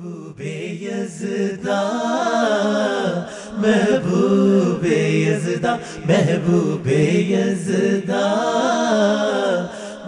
[0.00, 0.40] محبوب
[0.80, 1.82] یزدا
[3.62, 8.28] محبوب یزدا محبوب یزدا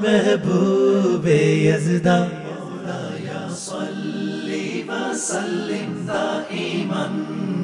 [0.03, 7.07] محبوب یزدا مولایا صلی وسلم دائما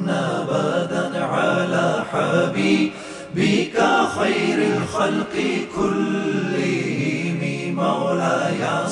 [0.09, 3.77] ابدا على حبيبك
[4.17, 5.35] خير الخلق
[5.75, 7.41] كلهم
[7.75, 8.87] مولاي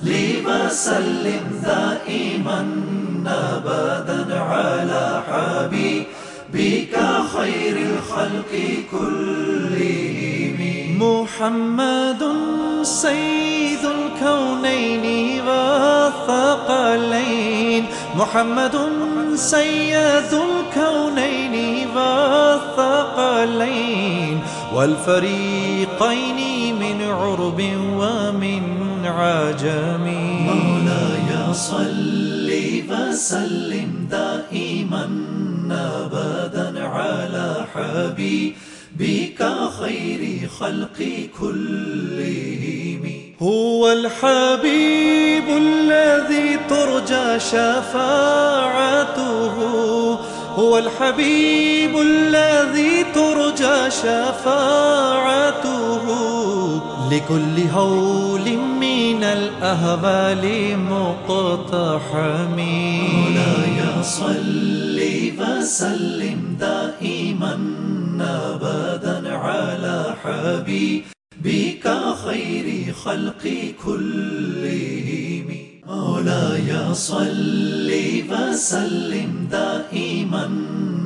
[0.00, 0.08] صل
[0.46, 2.60] وسلم دائما
[3.26, 6.94] ابدا على حبيبك
[7.36, 8.52] خير الخلق
[8.90, 10.58] كلهم.
[11.02, 12.22] محمد
[12.82, 17.86] سيد الكونين والثقلين.
[18.16, 18.76] محمد
[19.34, 24.40] سيد الكونين والثقلين.
[24.74, 26.38] والفريقين
[26.74, 27.60] من عرب
[28.00, 28.79] ومن
[29.10, 30.04] عجم
[30.46, 32.30] مولاي صل
[33.10, 35.06] وسلم دائما
[35.70, 39.40] ابدا على حبيبك
[39.80, 40.22] خير
[40.60, 40.98] خلق
[41.40, 43.02] كلهم.
[43.42, 49.10] هو الحبيب الذي ترجى شفاعته.
[50.54, 55.70] هو الحبيب الذي ترجى شفاعته.
[57.10, 60.44] لكل هول من الأهوال
[60.78, 62.56] مقتحم.
[62.56, 65.00] مولاي صل
[65.38, 67.58] وسلم دائما
[68.20, 71.86] أبدا على حبيبك
[72.24, 75.48] خير خلق كلهم.
[75.86, 77.90] مولاي صل
[78.30, 80.50] وسلم دائما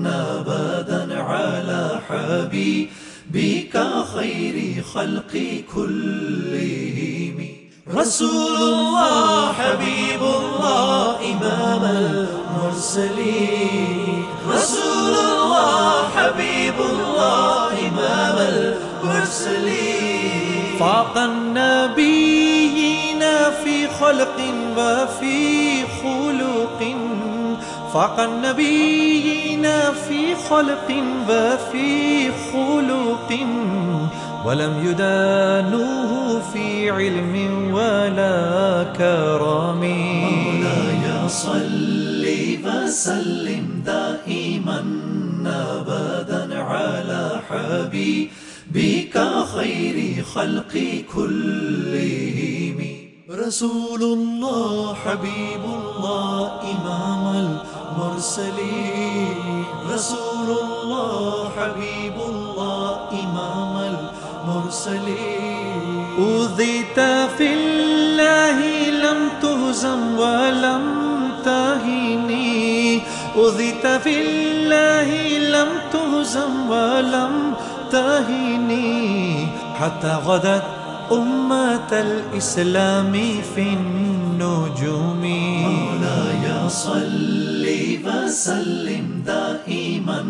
[0.06, 5.33] ابدا على حبيبك بك خير خلق
[5.75, 7.48] كلهم.
[7.94, 11.84] رسول الله، حبيب الله امام
[12.64, 14.25] المرسلين.
[14.48, 18.36] رسول الله، حبيب الله امام
[19.05, 20.79] المرسلين.
[20.80, 22.64] فاق النبيين
[23.64, 24.39] في خلق
[24.77, 26.80] وفي خلق.
[27.94, 29.62] فاق النبيين
[30.08, 30.88] في خلق
[31.30, 33.30] وفي خلق
[34.46, 37.34] ولم يدانوه في علم
[37.74, 42.27] ولا كرم مولاي صل
[42.64, 44.84] وسلم دائما
[45.46, 49.16] ابدا على حبيبك
[49.55, 52.78] خير خلق كلهم.
[53.30, 57.58] رسول الله، حبيب الله امام إمام
[57.94, 59.64] المرسلين.
[59.92, 63.96] رسول الله حبيب الله إمام
[64.46, 66.06] المرسلين.
[66.18, 67.00] أوذيت
[67.38, 68.58] في الله
[68.90, 70.84] لم تهزم ولم
[71.44, 73.02] تهني.
[73.36, 77.55] أوذيت في الله لم تهزم ولم
[77.90, 79.46] تهني.
[79.80, 80.62] حتى غدت
[81.12, 83.12] أمة الإسلام
[83.55, 85.22] في النجوم.
[85.62, 86.33] مولاي
[86.69, 87.67] صل
[88.05, 90.25] وسلم دائما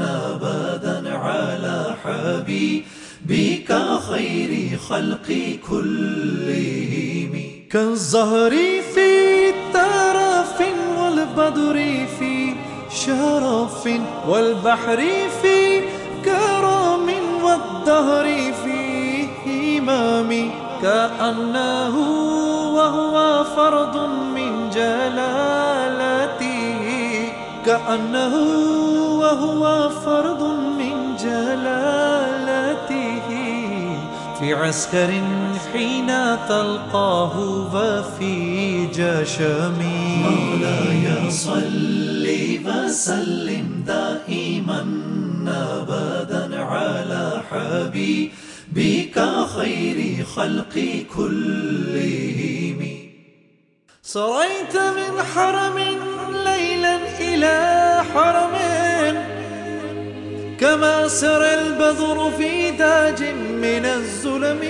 [0.00, 3.70] أبدا على حبيبك
[4.10, 7.32] خير خلق كلهم
[7.70, 8.50] كالزهر
[8.94, 10.60] في ترف
[10.98, 12.54] والبدر في
[12.90, 13.88] شرف
[14.28, 15.04] والبحر
[15.42, 15.80] في
[16.24, 17.08] كرم
[17.42, 18.78] والدهر في
[19.78, 20.50] إمامي
[20.82, 21.96] كأنه
[22.74, 23.96] وهو فرد
[24.78, 24.84] من
[25.18, 26.52] جلالته
[27.66, 28.34] كأنه
[29.18, 30.42] وهو فرد
[30.78, 32.48] من جلالته
[34.38, 35.10] في عسكر
[35.72, 36.06] حين
[36.48, 37.38] تلقاه
[37.74, 39.78] وفي جشم
[40.22, 42.26] مولاي صل
[42.66, 44.86] وسلم دائما
[45.46, 49.16] ابدا على حبيبك
[49.56, 52.57] خير خلق كلهم
[54.08, 55.78] سريت من حرم
[56.44, 57.56] ليلا إلى
[58.10, 58.54] حرم
[60.60, 63.20] كما سر البدر في داج
[63.64, 64.62] من الظلم.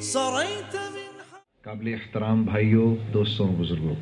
[0.00, 3.94] سريت من حرم قابل احترام بھائیوں دوستوں بزرگوں،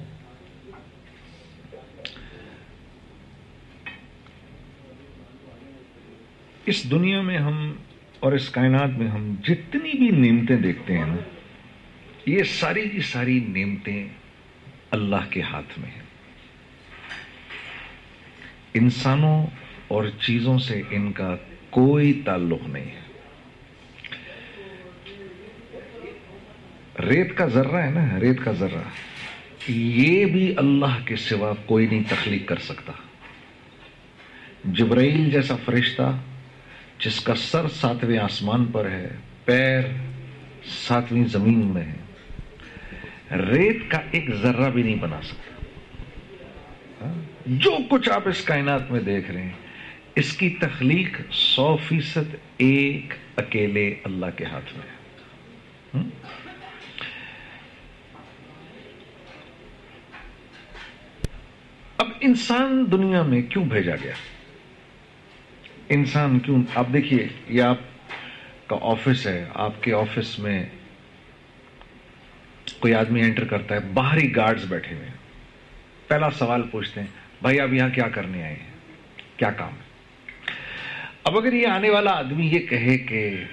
[6.67, 7.61] اس دنیا میں ہم
[8.21, 11.21] اور اس کائنات میں ہم جتنی بھی نعمتیں دیکھتے ہیں نا
[12.27, 14.09] یہ ساری کی ساری نعمتیں
[14.91, 16.03] اللہ کے ہاتھ میں ہیں۔
[18.75, 19.47] انسانوں
[19.89, 21.37] اور چیزوں سے ان کا
[21.71, 23.03] کوئی تعلق نہیں ہے۔
[27.03, 28.83] ریت کا ذرہ ہے نا، ریت کا ذرہ۔
[29.69, 32.93] یہ بھی اللہ کے سوا کوئی نہیں تخلیق کر سکتا۔
[34.65, 36.19] جبرائیل جیسا فرشتہ،
[36.99, 39.09] جس کا سر ساتویں آسمان پر ہے،
[39.45, 39.81] پیر
[40.65, 42.02] ساتویں زمین میں ہے۔
[43.33, 45.65] ریت کا ایک ذرہ بھی نہیں بنا سکتا
[47.05, 47.15] ہاں؟
[47.47, 49.53] جو کچھ آپ اس کائنات میں دیکھ رہے ہیں،
[50.15, 54.97] اس کی تخلیق سو فیصد ایک اکیلے اللہ کے ہاتھ میں ہے۔
[55.95, 56.11] ہاں؟
[61.99, 64.13] اب انسان دنیا میں کیوں بھیجا گیا؟
[65.89, 67.79] انسان کیوں؟ آپ دیکھیے، یہ آپ
[68.67, 70.67] کا آفس ہے، آپ کے آفس میں
[72.79, 75.09] کوئی آدمی انٹر کرتا ہے، باہری گارڈز بیٹھے ہوئے
[76.09, 77.07] پہلا سوال پوچھتے ہیں،
[77.43, 78.73] بھائی آپ یہاں کیا کرنے آئے ہیں؟
[79.37, 79.93] کیا کام ہے؟
[81.25, 83.45] اب اگر یہ آنے والا آدمی یہ کہے کہ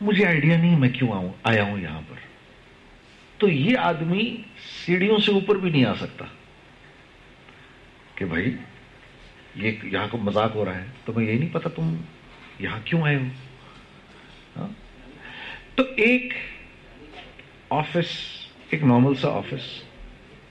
[0.00, 2.14] مجھے آئیڈیا نہیں، میں کیوں آؤں؟ آیا ہوں یہاں پر۔
[3.38, 4.36] تو یہ آدمی
[4.86, 6.24] سیڑھیوں سے اوپر بھی نہیں آ سکتا۔
[8.14, 8.56] کہ بھائی،
[9.54, 11.96] یہ یہاں کو مذاق ہو رہا ہے، تو میں یہ نہیں پتا تم
[12.58, 13.24] یہاں کیوں آئے ہو؟
[14.56, 14.68] ہاں؟
[15.74, 16.34] تو ایک
[17.70, 18.37] آفس
[18.70, 19.82] ایک نارمل سا آفس۔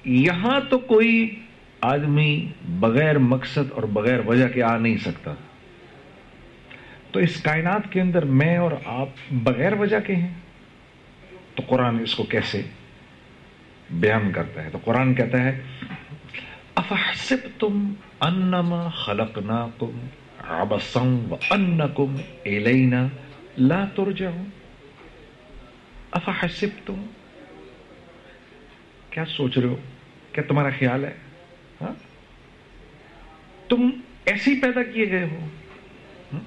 [0.05, 1.43] یہاں تو کوئی
[1.81, 5.33] آدمی بغیر مقصد اور بغیر وجہ کے آ نہیں سکتا۔
[7.11, 10.33] تو اس کائنات کے اندر میں اور آپ بغیر وجہ کے ہیں؟
[11.55, 12.61] تو قرآن اس کو کیسے
[13.91, 15.61] بیان کرتا ہے؟ تو قرآن کہتا ہے،
[16.75, 19.99] افحسبتم انما خلقناکم
[20.47, 22.15] عبسا وانکم
[22.45, 23.07] الینا
[23.57, 24.49] لا ترجعون۔
[26.11, 27.05] افحسبتم
[29.17, 29.75] کیا سوچ رہے ہو؟
[30.31, 31.13] کیا تمہارا خیال ہے؟
[31.81, 31.93] ہاں؟
[33.69, 33.89] تم
[34.25, 35.39] ایسے ہی پیدا کیے گئے ہو۔
[36.33, 36.39] ہاں؟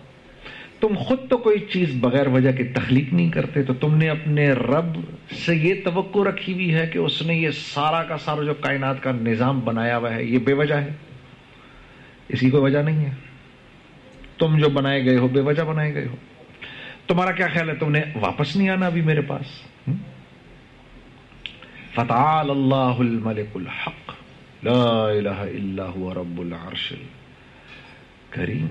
[0.81, 4.52] تم خود تو کوئی چیز بغیر وجہ کے تخلیق نہیں کرتے، تو تم نے اپنے
[4.52, 4.96] رب
[5.32, 9.02] سے یہ توقع رکھی ہوئی ہے کہ اس نے یہ سارا کا سارا جو کائنات
[9.02, 10.88] کا نظام بنایا ہوا ہے، یہ بے وجہ ہے۔
[12.28, 13.11] اس کی کوئی وجہ نہیں ہے۔
[14.38, 16.16] تم جو بنائے گئے ہو، بے وجہ بنائے گئے ہو۔
[17.06, 19.69] تمہارا کیا خیال ہے؟ تم نے واپس نہیں آنا ابھی میرے پاس؟
[21.94, 24.12] فتح اللہ الملک الحق.
[24.64, 26.92] لا الہ الا هو رب العرش
[28.31, 28.66] کریم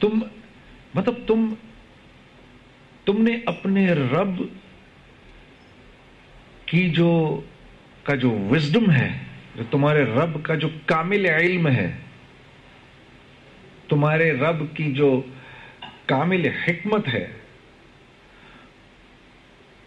[0.00, 0.18] تم
[0.94, 1.48] مطلب تم
[3.04, 4.42] تم نے اپنے رب
[6.66, 7.10] کی جو
[8.04, 9.10] کا جو وزڈم ہے،
[9.56, 11.90] جو تمہارے رب کا جو کامل علم ہے،
[13.88, 15.10] تمہارے رب کی جو
[16.12, 17.26] کامل حکمت ہے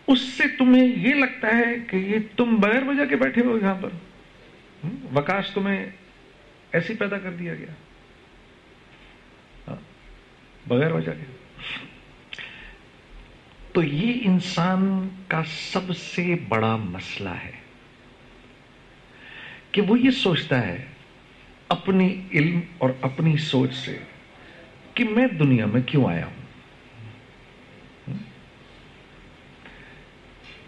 [0.08, 3.76] اس سے تمہیں یہ لگتا ہے کہ یہ تم بغیر وجہ کے بیٹھے ہو یہاں
[3.76, 3.90] پر۔
[5.14, 5.86] وکاش تمہیں
[6.72, 7.74] ایسی پیدا کر دیا گیا۔
[9.68, 9.76] ہاں،
[10.68, 11.36] بغیر وجہ کے۔
[13.74, 17.52] تو یہ انسان کا سب سے بڑا مسئلہ ہے
[19.72, 20.86] کہ وہ یہ سوچتا ہے
[21.68, 23.98] اپنی علم اور اپنی سوچ سے
[24.94, 26.43] کہ میں دنیا میں کیوں آیا ہوں؟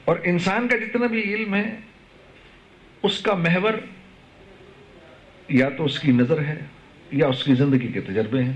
[0.06, 1.76] اور انسان کا جتنا بھی علم ہے،
[3.04, 3.74] اس کا محور
[5.50, 6.60] یا تو اس کی نظر ہے
[7.12, 8.54] یا اس کی زندگی کے تجربے ہیں۔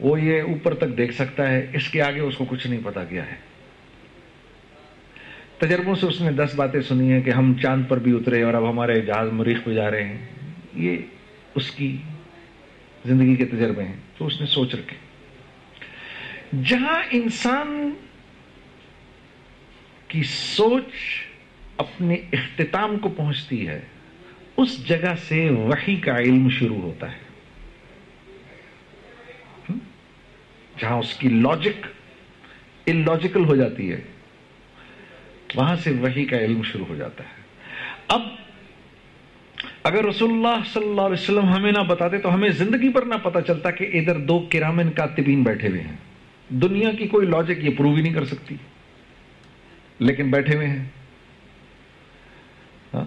[0.00, 3.04] وہ یہ اوپر تک دیکھ سکتا ہے، اس کے آگے اس کو کچھ نہیں پتا
[3.04, 3.34] کیا ہے۔
[5.58, 8.54] تجربوں سے اس نے دس باتیں سنی ہیں کہ ہم چاند پر بھی اترے اور
[8.54, 10.26] اب ہمارے جہاز مریخ پہ جا رہے ہیں۔
[10.74, 10.96] یہ
[11.54, 11.96] اس کی
[13.04, 14.96] زندگی کے تجربے ہیں، تو اس نے سوچ رکھے۔
[16.64, 17.90] جہاں انسان
[20.12, 20.92] کی سوچ
[21.76, 23.80] اپنے اختتام کو پہنچتی ہے،
[24.56, 27.20] اس جگہ سے وحی کا علم شروع ہوتا ہے۔
[30.78, 31.86] جہاں اس کی لاجک
[32.86, 34.00] ان لاجیکل ہو جاتی ہے،
[35.54, 37.40] وہاں سے وہی کا علم شروع ہو جاتا ہے۔
[38.08, 38.22] اب
[39.82, 43.14] اگر رسول اللہ صلی اللہ علیہ وسلم ہمیں نہ بتاتے تو ہمیں زندگی پر نہ
[43.14, 45.96] پتا چلتا کہ ادھر دو کرامن کاتبین بیٹھے ہوئے ہیں۔
[46.48, 48.54] دنیا کی کوئی لاجک یہ پروو ہی نہیں کر سکتی۔
[50.02, 50.84] لیکن بیٹھے ہوئے ہیں۔
[52.94, 53.04] ہاں؟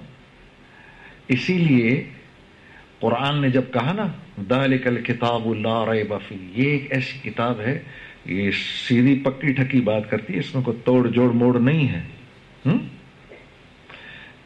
[1.27, 2.03] اسی لیے
[2.99, 4.07] قرآن نے جب کہا نا
[4.49, 7.79] دالک الکتاب اللہ ریب فی یہ ایک ایسی کتاب ہے،
[8.25, 8.51] یہ
[8.87, 12.03] سیدھی پکی ٹھکی بات کرتی ہے، اس میں کوئی توڑ جوڑ موڑ نہیں ہے۔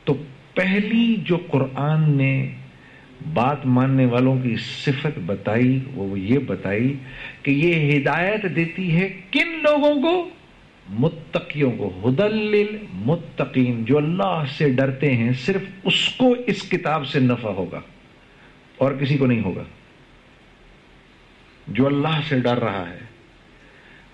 [0.04, 0.14] تو
[0.54, 2.56] پہلی جو قرآن نے
[3.34, 6.94] بات ماننے والوں کی صفت بتائی، وہ یہ بتائی
[7.44, 10.30] کہ یہ ہدایت دیتی ہے کن لوگوں کو؟
[10.90, 17.20] متقیوں کو ہدل متقین، جو اللہ سے ڈرتے ہیں، صرف اس کو اس کتاب سے
[17.20, 17.82] نفع ہوگا
[18.78, 19.64] اور کسی کو نہیں ہوگا۔
[21.68, 23.00] جو اللہ سے ڈر رہا ہے،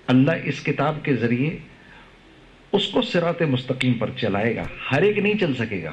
[0.08, 1.58] اللہ اس کتاب کے ذریعے
[2.72, 5.92] اس کو سرات مستقیم پر چلائے گا۔ ہر ایک نہیں چل سکے گا۔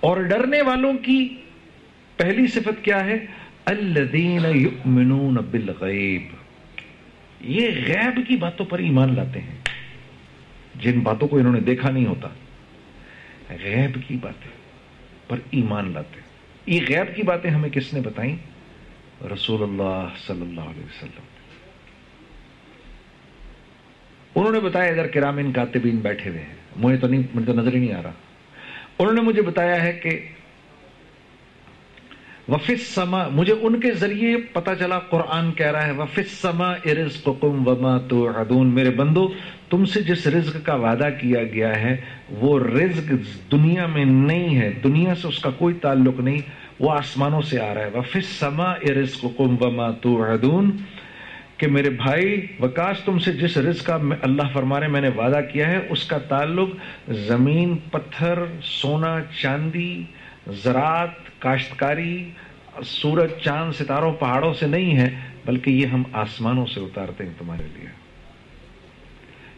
[0.00, 1.36] اور ڈرنے والوں کی
[2.16, 3.26] پہلی صفت کیا ہے؟
[3.64, 6.41] الذین یؤمنون بالغیب۔
[7.42, 9.58] یہ غیب کی باتوں پر ایمان لاتے ہیں۔
[10.74, 12.28] جن باتوں کو انہوں نے دیکھا نہیں ہوتا،
[13.50, 14.50] غیب کی باتیں
[15.28, 16.20] پر ایمان لاتے
[16.66, 18.36] یہ غیب کی باتیں ہمیں کس نے بتائیں؟
[19.32, 21.20] رسول اللہ صلی اللہ علیہ وسلم۔
[24.34, 27.74] انہوں نے بتایا ادھر کرامین کاتبین بیٹھے ہوئے ہیں۔ مجھے تو نہیں، مجھے تو نظر
[27.74, 28.12] ہی نہیں آ رہا۔
[28.98, 30.28] انہوں نے مجھے بتایا ہے کہ
[32.52, 37.68] وفس سما مجھے ان کے ذریعے پتا چلا، قرآن کہہ رہا ہے وفس سما ارزقکم
[37.68, 39.32] وما توعدون۔ میرے بندو،
[39.70, 41.96] تم سے جس رزق کا وعدہ کیا گیا ہے،
[42.30, 43.12] وہ رزق
[43.52, 46.38] دنیا میں نہیں ہے، دنیا سے اس کا کوئی تعلق نہیں،
[46.80, 50.70] وہ آسمانوں سے آ رہا ہے۔ وفس سما ارزقکم وما توعدون۔
[51.56, 55.40] کہ میرے بھائی، وکاس تم سے جس رزق کا اللہ فرما رہے میں نے وعدہ
[55.52, 56.68] کیا ہے، اس کا تعلق
[57.08, 60.04] زمین، پتھر، سونا، چاندی،
[60.46, 62.30] زراعت کاشتکاری
[62.84, 65.14] سورج، چاند، ستاروں، پہاڑوں سے نہیں ہے،
[65.46, 67.88] بلکہ یہ ہم آسمانوں سے اتارتے ہیں تمہارے لیے۔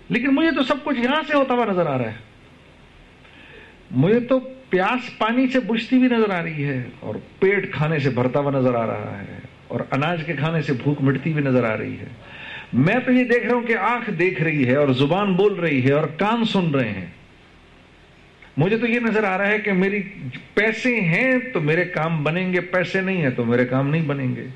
[0.08, 2.16] لیکن مجھے تو سب کچھ یہاں سے ہوتا ہوا نظر آ رہا ہے۔
[3.90, 8.10] مجھے تو پیاس پانی سے بجھتی بھی نظر آ رہی ہے اور پیٹ کھانے سے
[8.10, 9.38] بھرتا ہوا نظر آ رہا ہے
[9.68, 12.06] اور اناج کے کھانے سے بھوک مٹتی بھی نظر آ رہی ہے۔
[12.72, 15.84] میں تو یہ دیکھ رہا ہوں کہ آنکھ دیکھ رہی ہے اور زبان بول رہی
[15.84, 17.06] ہے اور کان سن رہے ہیں۔
[18.56, 20.02] مجھے تو یہ نظر آ رہا ہے کہ میری
[20.54, 24.34] پیسے ہیں تو میرے کام بنیں گے، پیسے نہیں ہیں تو میرے کام نہیں بنیں
[24.36, 24.46] گے۔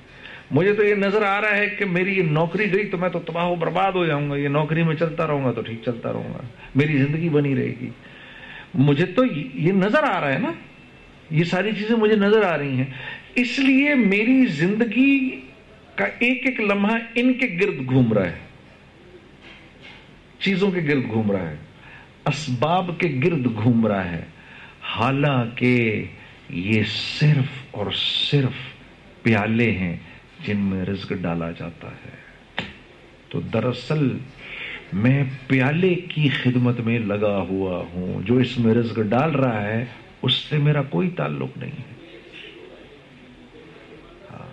[0.50, 3.18] مجھے تو یہ نظر آ رہا ہے کہ میری یہ نوکری گئی تو میں تو
[3.18, 6.12] تباہ و برباد ہو جاؤں گا، یہ نوکری میں چلتا رہوں گا تو ٹھیک چلتا
[6.12, 6.42] رہوں گا،
[6.74, 7.90] میری زندگی بنی رہے گی۔
[8.74, 9.24] مجھے تو
[9.54, 10.52] یہ نظر آ رہا ہے نا،
[11.30, 12.90] یہ ساری چیزیں مجھے نظر آ رہی ہیں۔
[13.34, 15.40] اس لیے میری زندگی
[15.94, 18.38] کا ایک ایک لمحہ ان کے گرد گھوم رہا ہے،
[20.38, 21.56] چیزوں کے گرد گھوم رہا ہے۔
[22.28, 24.24] اسباب کے گرد گھوم رہا ہے۔
[24.82, 26.04] حالانکہ
[26.50, 26.82] یہ
[27.18, 27.86] صرف اور
[28.30, 28.82] صرف
[29.22, 29.96] پیالے ہیں
[30.46, 32.28] جن میں رزق ڈالا جاتا ہے۔
[33.28, 34.18] تو دراصل
[34.92, 39.84] میں پیالے کی خدمت میں لگا ہوا ہوں۔ جو اس میں رزق ڈال رہا ہے،
[40.22, 41.94] اس سے میرا کوئی تعلق نہیں ہے۔
[44.30, 44.50] ہاں۔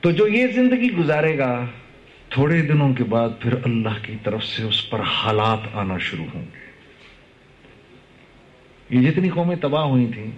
[0.00, 1.66] تو جو یہ زندگی گزارے گا
[2.32, 6.44] تھوڑے دنوں کے بعد پھر اللہ کی طرف سے اس پر حالات آنا شروع ہوں
[6.44, 6.72] گے۔
[8.90, 10.30] یہ جتنی قومیں تباہ ہوئی تھیں،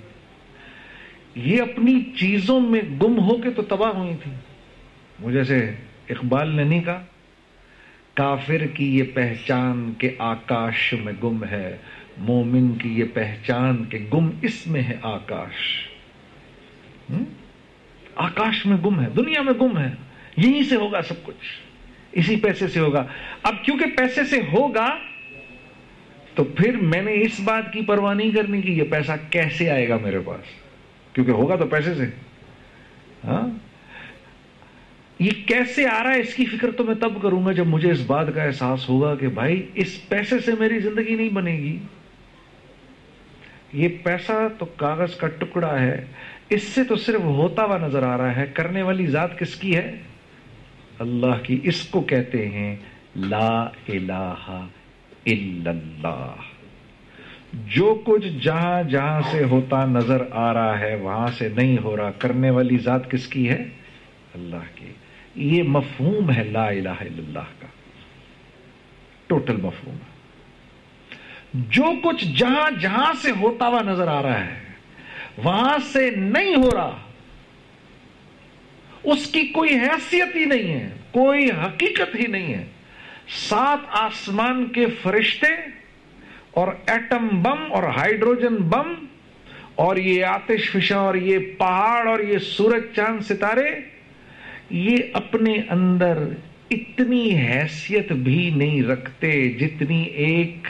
[1.34, 4.34] یہ اپنی چیزوں میں گم ہو کے تو تباہ ہوئی تھیں۔
[5.18, 5.74] مجھے سے
[6.08, 7.04] اقبال نے نہیں کہا،
[8.14, 11.76] کافر کی یہ پہچان کے آکاش میں گم ہے،
[12.18, 15.88] مومن کی یہ پہچان کے گم اس میں ہے آکاش۔
[18.14, 19.90] آکاش میں گم ہے، دنیا میں گم ہے،
[20.36, 21.63] یہیں سے ہوگا سب کچھ۔
[22.14, 23.06] اسی پیسے سے ہوگا۔
[23.42, 24.96] اب کیونکہ پیسے سے ہوگا،
[26.34, 29.88] تو پھر میں نے اس بات کی پرواہ نہیں کرنی کہ یہ پیسہ کیسے آئے
[29.88, 30.46] گا میرے پاس۔
[31.12, 32.04] کیونکہ ہوگا تو پیسے سے۔
[33.24, 33.48] ہاں؟
[35.18, 37.90] یہ کیسے آ رہا ہے اس کی فکر تو میں تب کروں گا جب مجھے
[37.90, 41.78] اس بات کا احساس ہوگا کہ بھائی، اس پیسے سے میری زندگی نہیں بنے گی۔
[43.72, 46.04] یہ پیسہ تو کاغذ کا ٹکڑا ہے۔
[46.50, 49.76] اس سے تو صرف ہوتا ہوا نظر آ رہا ہے۔ کرنے والی ذات کس کی
[49.76, 49.94] ہے؟
[51.04, 52.76] اللہ کی اس کو کہتے ہیں،
[53.16, 54.56] لا الہ
[55.26, 56.34] الا اللہ۔
[57.52, 62.10] جو کچھ جہاں جہاں سے ہوتا نظر آ رہا ہے، وہاں سے نہیں ہو رہا۔
[62.10, 63.64] کرنے والی ذات کس کی ہے؟
[64.34, 64.92] اللہ کی۔
[65.34, 67.66] یہ مفہوم ہے لا الہ الا اللہ کا۔
[69.26, 69.96] ٹوٹل مفہوم۔
[71.54, 74.54] جو کچھ جہاں جہاں سے ہوتا ہوا نظر آ رہا ہے،
[75.44, 76.96] وہاں سے نہیں ہو رہا۔
[79.04, 82.64] اس کی کوئی حیثیت ہی نہیں ہے، کوئی حقیقت ہی نہیں ہے۔
[83.48, 85.46] سات آسمان کے فرشتے
[86.50, 88.94] اور ایٹم بم اور ہائیڈروجن بم
[89.74, 93.70] اور یہ آتش فشاں اور یہ پہاڑ اور یہ سورج چاند ستارے،
[94.70, 96.18] یہ اپنے اندر
[96.70, 100.68] اتنی حیثیت بھی نہیں رکھتے جتنی ایک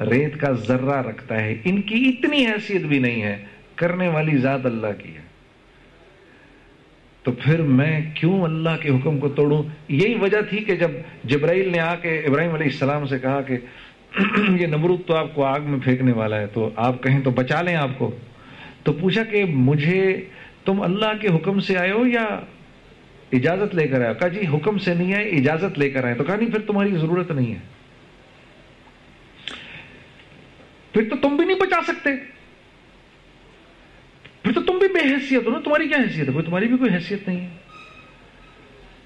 [0.00, 4.66] ریت کا ذرہ رکھتا ہے۔ ان کی اتنی حیثیت بھی نہیں ہے۔ کرنے والی ذات
[4.66, 5.17] اللہ کی ہے۔
[7.28, 10.90] تو پھر میں کیوں اللہ کے حکم کو توڑوں؟ یہی وجہ تھی کہ جب
[11.24, 13.56] جبرائیل نے آ کے ابراہیم علیہ السلام سے کہا کہ
[14.60, 17.62] یہ نمرود تو آپ کو آگ میں پھینکنے والا ہے، تو آپ کہیں تو بچا
[17.62, 18.16] لیں آپ کو؟
[18.82, 20.24] تو پوچھا کہ مجھے
[20.64, 22.40] تم اللہ کے حکم سے آئے ہو یا
[23.32, 26.24] اجازت لے کر آئے کہا جی حکم سے نہیں آئے، اجازت لے کر آئے تو
[26.24, 27.60] کہا نہیں، پھر تمہاری ضرورت نہیں ہے۔
[30.92, 32.10] پھر تو تم بھی نہیں بچا سکتے۔
[34.48, 36.76] پھر تو تم بھی بے حیثیت ہو نا، تمہاری کیا حیثیت ہے؟ کوئی تمہاری بھی
[36.76, 37.48] کوئی حیثیت نہیں ہے۔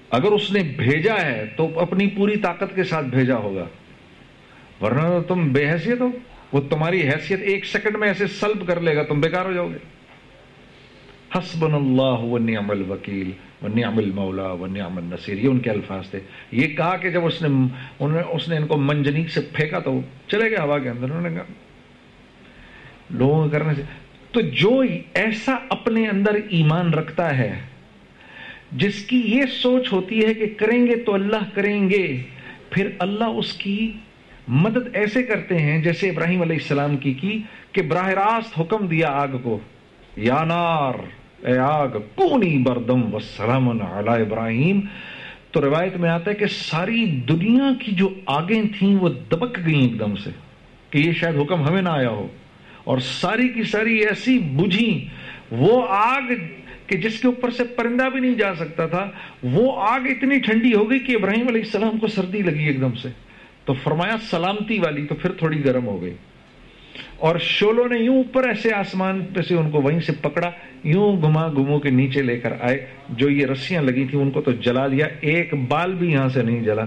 [0.09, 3.65] اگر اس نے بھیجا ہے تو اپنی پوری طاقت کے ساتھ بھیجا ہوگا۔
[4.81, 6.09] ورنہ تم بے حیثیت ہو۔
[6.51, 9.69] وہ تمہاری حیثیت ایک سیکنڈ میں ایسے سلب کر لے گا، تم بیکار ہو جاؤ
[9.69, 9.77] گے۔
[11.37, 13.31] حسبن اللہ و نعم الوکیل
[13.61, 16.19] و نعم المولا و نعم النصیر۔ یہ ان کے الفاظ تھے۔
[16.51, 17.47] یہ کہا کہ جب اس نے
[18.29, 21.29] اس نے ان کو منجنیک سے پھینکا تو چلے گئے ہوا کے اندر، انہوں نے
[21.29, 21.43] کہا۔
[23.09, 23.81] لوگوں کرنے سے
[24.33, 24.81] تو جو
[25.13, 27.53] ایسا اپنے اندر ایمان رکھتا ہے،
[28.71, 32.05] جس کی یہ سوچ ہوتی ہے کہ کریں گے تو اللہ کریں گے،
[32.69, 33.91] پھر اللہ اس کی
[34.47, 37.39] مدد ایسے کرتے ہیں جیسے ابراہیم علیہ السلام کی کی
[37.71, 39.59] کہ براہ راست حکم دیا آگ کو،
[40.15, 40.99] یا نار،
[41.45, 44.79] اے آگ، کونی بردم و سلام علی ابراہیم۔
[45.51, 49.81] تو روایت میں آتا ہے کہ ساری دنیا کی جو آگیں تھیں وہ دبک گئیں
[49.81, 50.29] ایک دم سے،
[50.89, 52.27] کہ یہ شاید حکم ہمیں نہ آیا ہو۔
[52.83, 55.07] اور ساری کی ساری ایسی بجھی
[55.51, 56.21] وہ آگ
[56.87, 59.09] کہ جس کے اوپر سے پرندہ بھی نہیں جا سکتا تھا،
[59.43, 62.91] وہ آگ اتنی ٹھنڈی ہو گئی کہ ابراہیم علیہ السلام کو سردی لگی ایک دم
[62.91, 63.09] سے۔
[63.65, 66.13] تو فرمایا، سلامتی والی، تو پھر تھوڑی گرم ہو گئی۔
[67.17, 70.51] اور شولوں نے یوں اوپر ایسے آسمان پہ سے ان کو وہیں سے پکڑا،
[70.83, 74.41] یوں گما گمو کے نیچے لے کر آئے۔ جو یہ رسیاں لگی تھی ان کو
[74.41, 76.85] تو جلا دیا۔ ایک بال بھی یہاں سے نہیں جلا۔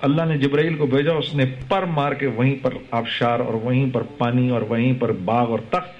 [0.00, 3.86] اللہ نے جبرائیل کو بھیجا، اس نے پر مار کے وہیں پر آبشار اور وہیں
[3.92, 5.90] پر پانی اور وہیں پر باغ اور تخت۔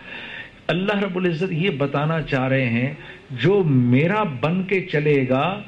[0.66, 2.94] اللہ رب العزت یہ بتانا چاہ رہے ہیں،
[3.30, 5.62] جو میرا بن کے چلے گا،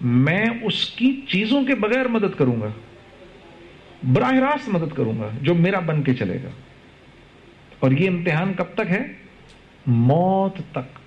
[0.00, 2.68] میں اس کی چیزوں کے بغیر مدد کروں گا۔
[4.12, 6.48] براہ راست مدد کروں گا، جو میرا بن کے چلے گا۔
[7.80, 9.06] اور یہ امتحان کب تک ہے؟
[9.86, 10.98] موت تک۔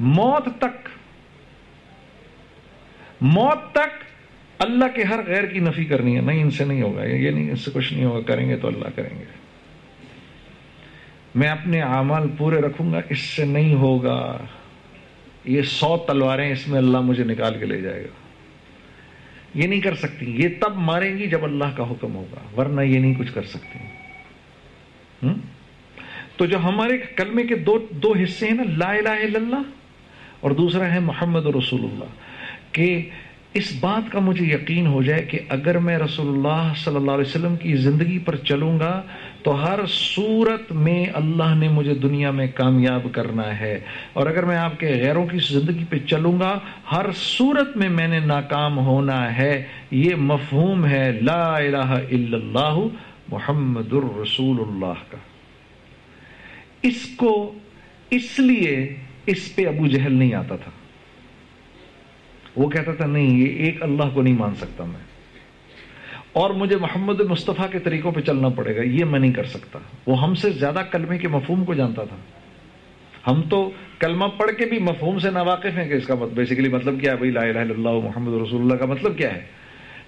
[0.00, 0.88] موت تک۔
[3.20, 4.09] موت تک
[4.60, 7.50] اللہ کے ہر غیر کی نفی کرنی ہے، نہیں، ان سے نہیں ہوگا، یہ نہیں،
[7.50, 9.24] اس سے کچھ نہیں ہوگا، کریں گے تو اللہ کریں گے۔
[11.34, 14.36] میں اپنے اعمال پورے رکھوں گا، اس سے نہیں ہوگا۔
[15.44, 18.18] یہ سو تلواریں اس میں اللہ مجھے نکال کے لے جائے گا۔
[19.54, 22.98] یہ نہیں کر سکتی، یہ تب ماریں گی جب اللہ کا حکم ہوگا، ورنہ یہ
[22.98, 23.78] نہیں کچھ کر سکتی۔
[26.36, 29.62] تو جو ہمارے کلمے کے دو دو حصے ہیں نا، لا الہ الا اللہ،
[30.40, 32.04] اور دوسرا ہے محمد رسول اللہ،
[32.72, 33.08] کہ
[33.54, 37.28] اس بات کا مجھے یقین ہو جائے کہ اگر میں رسول اللہ صلی اللہ علیہ
[37.28, 39.02] وسلم کی زندگی پر چلوں گا
[39.42, 43.80] تو ہر صورت میں اللہ نے مجھے دنیا میں کامیاب کرنا ہے۔
[44.12, 46.58] اور اگر میں آپ کے غیروں کی زندگی پہ چلوں گا،
[46.92, 52.78] ہر صورت میں میں نے ناکام ہونا ہے۔ یہ مفہوم ہے لا الہ الا اللہ،
[53.28, 55.18] محمد الرسول اللہ کا۔
[56.82, 57.54] اس کو
[58.10, 60.70] اس لیے اس پہ ابو جہل نہیں آتا تھا۔
[62.56, 65.10] وہ کہتا تھا، نہیں، یہ ایک اللہ کو نہیں مان سکتا میں.
[66.32, 69.78] اور مجھے محمد مصطفیٰ کے طریقوں پہ چلنا پڑے گا، یہ میں نہیں کر سکتا۔
[70.06, 72.16] وہ ہم سے زیادہ کلمے کے مفہوم کو جانتا تھا۔
[73.30, 76.68] ہم تو کلمہ پڑھ کے بھی مفہوم سے ناواقف ہیں کہ اس کا مطلب, بیسیکلی
[76.68, 79.40] مطلب کیا ہے، بھائی لا الہ الا اللہ محمد رسول اللہ کا مطلب کیا ہے؟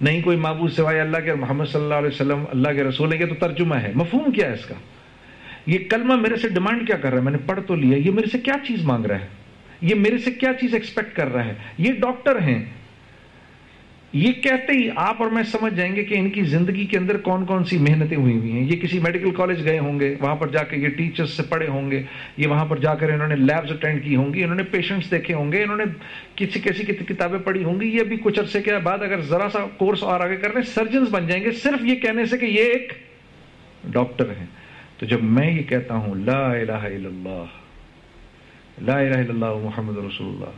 [0.01, 3.17] نہیں، کوئی معبود سوائے اللہ کے اور محمد صلی اللہ علیہ وسلم اللہ کے رسول
[3.17, 4.75] کے تو ترجمہ ہے۔ مفہوم کیا ہے اس کا؟
[5.65, 8.11] یہ کلمہ میرے سے ڈیمانڈ کیا کر رہا ہے؟ میں نے پڑھ تو لیا، یہ
[8.11, 9.42] میرے سے کیا چیز مانگ رہا ہے؟
[9.83, 12.65] یہ میرے سے کیا چیز ایکسپیکٹ کر رہا ہے؟ یہ ڈاکٹر ہیں۔
[14.13, 17.17] یہ کہتے ہی آپ اور میں سمجھ جائیں گے کہ ان کی زندگی کے اندر
[17.17, 20.35] کون کون سی محنتیں ہوئی ہوئی ہیں۔ یہ کسی میڈیکل کالج گئے ہوں گے، وہاں
[20.35, 22.03] پر جا کے یہ ٹیچرز سے پڑھے ہوں گے،
[22.37, 25.11] یہ وہاں پر جا کر انہوں نے لیبز اٹینڈ کی ہوں گی، انہوں نے پیشنٹس
[25.11, 25.83] دیکھے ہوں گے، انہوں نے
[26.35, 29.47] کسی کسی کی کتابیں پڑھی ہوں گی۔ یہ بھی کچھ عرصے کے بعد اگر ذرا
[29.53, 32.37] سا کورس اور آگے کر رہے ہیں سرجنس بن جائیں گے صرف یہ کہنے سے
[32.37, 32.93] کہ یہ ایک
[33.83, 34.45] ڈاکٹر ہیں۔
[34.97, 37.62] تو جب میں یہ کہتا ہوں، لا الہ الا اللہ
[38.81, 40.49] لا الہ الا اللہ محمد رسول اللہ۔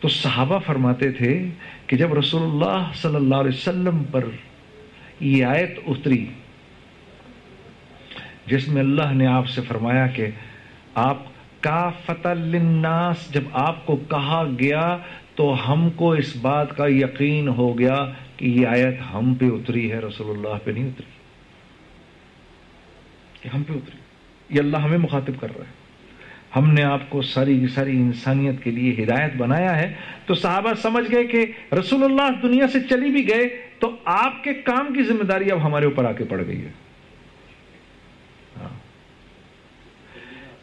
[0.00, 1.48] تو صحابہ فرماتے تھے
[1.86, 4.24] کہ جب رسول اللہ صلی اللہ علیہ وسلم پر
[5.20, 6.26] یہ آیت اتری،
[8.46, 10.26] جس میں اللہ نے آپ سے فرمایا کہ
[10.94, 11.18] آپ
[11.60, 14.96] کا فتح للناس، جب آپ کو کہا گیا
[15.34, 19.92] تو ہم کو اس بات کا یقین ہو گیا کہ یہ آیت ہم پہ اتری
[19.92, 21.10] ہے، رسول اللہ پہ نہیں اتری۔
[23.42, 23.98] کہ ہم پہ اتری۔
[24.50, 25.73] یہ اللہ ہمیں مخاطب کر رہا ہے۔
[26.56, 29.94] ہم نے آپ کو ساری ساری انسانیت کے لیے ہدایت بنایا ہے۔
[30.26, 34.54] تو صحابہ سمجھ گئے کہ رسول اللہ دنیا سے چلی بھی گئے، تو آپ کے
[34.54, 36.70] کام کی ذمہ داری اب ہمارے اوپر آ کے پڑ گئی ہے۔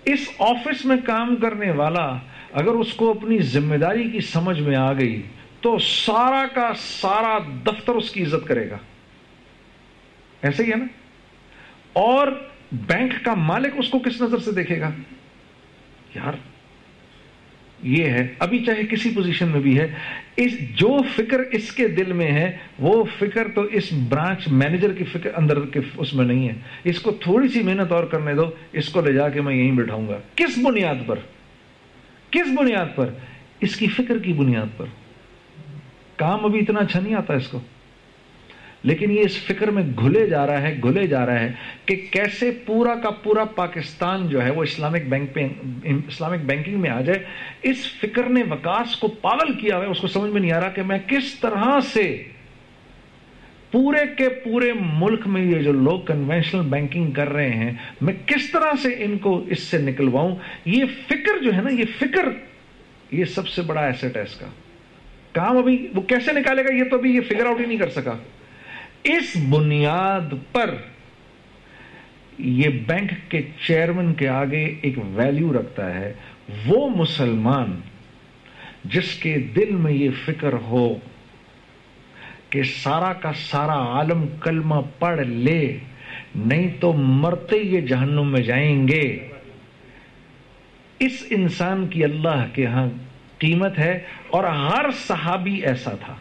[0.06, 2.17] اس آفس میں کام کرنے والا
[2.51, 5.21] اگر اس کو اپنی ذمہ داری کی سمجھ میں آ گئی،
[5.62, 8.77] تو سارا کا سارا دفتر اس کی عزت کرے گا۔
[10.41, 10.86] ایسے ہی ہے نا؟
[11.93, 12.27] اور
[12.71, 14.89] بینک کا مالک اس کو کس نظر سے دیکھے گا؟
[16.15, 16.34] یار،
[17.84, 19.88] یہ ہے، ابھی چاہے کسی پوزیشن میں بھی ہے،
[20.36, 25.04] اس جو فکر اس کے دل میں ہے، وہ فکر تو اس برانچ مینیجر کی
[25.04, 28.52] فکر اندر کے اس میں نہیں ہے۔ اس کو تھوڑی سی محنت اور کرنے دو،
[28.71, 31.19] اس کو لے جا کے میں یہیں بٹھاؤں گا۔ کس بنیاد پر؟
[32.30, 33.10] کس بنیاد پر؟
[33.60, 34.86] اس کی فکر کی بنیاد پر۔
[36.15, 37.60] کام ابھی اتنا اچھا نہیں آتا اس کو۔
[38.84, 41.52] لیکن یہ اس فکر میں گھلے جا رہا ہے، گھلے جا رہا ہے
[41.86, 45.48] کہ کیسے پورا کا پورا پاکستان جو ہے وہ اسلامک بینک پہ،
[45.84, 47.24] اسلامک بینکنگ میں آ جائے۔
[47.62, 50.70] اس فکر نے وکاس کو پاگل کیا ہوا اس کو سمجھ میں نہیں آ رہا
[50.70, 52.24] کہ میں کس طرح سے
[53.72, 58.52] پورے کے پورے ملک میں یہ جو لوگ کنونشنل بینکنگ کر رہے ہیں، میں کس
[58.52, 62.30] طرح سے ان کو اس سے نکلواؤں؟ یہ فکر جو ہے نا، یہ فکر،
[63.12, 64.48] یہ سب سے بڑا ایسٹ ہے اس کا۔
[65.32, 67.89] کام ابھی وہ کیسے نکالے گا، یہ تو ابھی یہ فگر آؤٹ ہی نہیں کر
[67.89, 68.17] سکا۔
[69.04, 70.76] اس بنیاد پر
[72.38, 76.14] یہ بینک کے چیئرمین کے آگے ایک ویلیو رکھتا ہے،
[76.66, 77.82] وہ مسلمان
[78.86, 80.96] جس کے دل میں یہ فکر ہو
[82.50, 85.78] کہ سارا کا سارا عالم کلمہ پڑھ لے،
[86.36, 89.28] نہیں تو مرتے یہ جہنم میں جائیں گے۔
[91.00, 92.88] اس انسان کی اللہ کے ہاں
[93.38, 96.16] قیمت ہے اور ہر صحابی ایسا تھا۔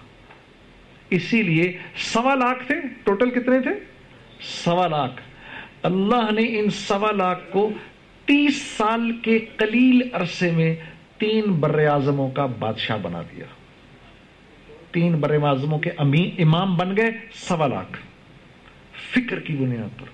[1.11, 3.70] اسی لیے سوا لاکھ تھے، ٹوٹل کتنے تھے؟
[4.40, 5.23] سوا لاکھ۔
[5.83, 7.70] اللہ نے ان سوا لاکھ کو
[8.25, 10.77] تیس سال کے قلیل عرصے میں
[11.18, 13.44] تین بر اعظموں کا بادشاہ بنا دیا۔
[14.90, 15.90] تین بر اعظموں کے
[16.38, 17.99] امام بن گئے، سوا لاکھ۔
[19.12, 20.07] فکر کی بنیاد پر۔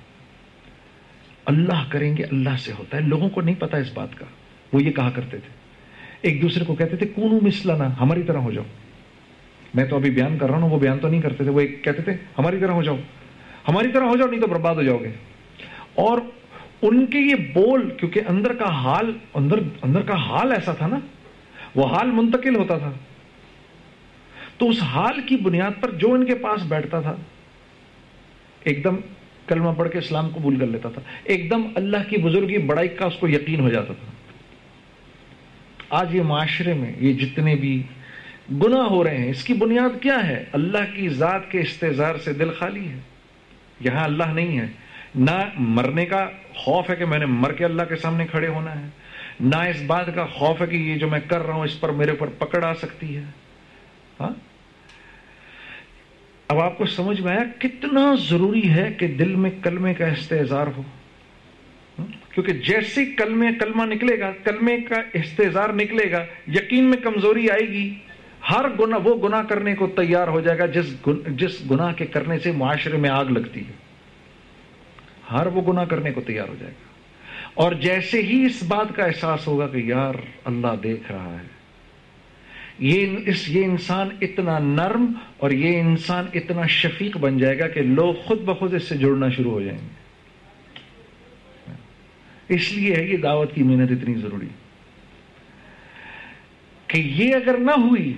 [1.44, 4.26] اللہ کریں گے، اللہ سے ہوتا ہے۔ لوگوں کو نہیں پتا اس بات کا۔
[4.72, 5.48] وہ یہ کہا کرتے تھے۔
[6.20, 8.64] ایک دوسرے کو کہتے تھے، کونو مسلنا ہماری طرح ہو جاؤ۔
[9.74, 11.84] میں تو ابھی بیان کر رہا ہوں وہ بیان تو نہیں کرتے تھے، وہ ایک
[11.84, 12.96] کہتے تھے، ہماری طرح ہو جاؤ،
[13.68, 15.10] ہماری طرح ہو جاؤ، نہیں تو برباد ہو جاؤ گے۔
[15.94, 16.18] اور
[16.82, 20.98] ان کے یہ بول، کیونکہ اندر کا حال، اندر اندر کا حال ایسا تھا نا،
[21.74, 22.92] وہ حال منتقل ہوتا تھا۔
[24.58, 27.16] تو اس حال کی بنیاد پر جو ان کے پاس بیٹھتا تھا،
[28.62, 28.96] ایک دم
[29.46, 33.06] کلمہ پڑھ کے اسلام قبول کر لیتا تھا۔ ایک دم اللہ کی بزرگی، بڑائی کا
[33.06, 34.12] اس کو یقین ہو جاتا تھا۔
[35.90, 37.82] آج یہ معاشرے میں، یہ جتنے بھی
[38.52, 42.32] گناہ ہو رہے ہیں۔ اس کی بنیاد کیا ہے؟ اللہ کی ذات کے استظار سے
[42.32, 42.98] دل خالی ہے۔
[43.80, 44.66] یہاں اللہ نہیں ہے۔
[45.14, 48.80] نہ مرنے کا خوف ہے کہ میں نے مر کے اللہ کے سامنے کھڑے ہونا
[48.80, 48.86] ہے۔
[49.40, 51.88] نہ اس بات کا خوف ہے کہ یہ جو میں کر رہا ہوں اس پر
[51.88, 53.24] میرے پر پکڑ آ سکتی ہے۔
[54.20, 54.30] ہاں؟
[56.48, 60.66] اب آپ کو سمجھ میں آیا کتنا ضروری ہے کہ دل میں کلمے کا استحظار
[60.76, 60.82] ہو۔
[61.98, 67.50] ہاں؟ کیونکہ جیسے کلمے کلمہ نکلے گا، کلمے کا استحظار نکلے گا، یقین میں کمزوری
[67.50, 67.94] آئے گی۔
[68.50, 72.38] ہر گنا وہ گنا کرنے کو تیار ہو جائے گا جس جس گناہ کے کرنے
[72.38, 73.72] سے معاشرے میں آگ لگتی ہے۔
[75.32, 76.86] ہر وہ گنا کرنے کو تیار ہو جائے گا۔
[77.54, 81.46] اور جیسے ہی اس بات کا احساس ہوگا کہ یار اللہ دیکھ رہا ہے۔
[82.78, 87.80] یہ اس یہ انسان اتنا نرم اور یہ انسان اتنا شفیق بن جائے گا کہ
[87.80, 89.96] لوگ خود بخود اس سے جڑنا شروع ہو جائیں گے۔
[92.48, 94.46] اس لیے ہے یہ دعوت کی محنت اتنی ضروری۔
[96.86, 98.16] کہ یہ اگر نہ ہوئی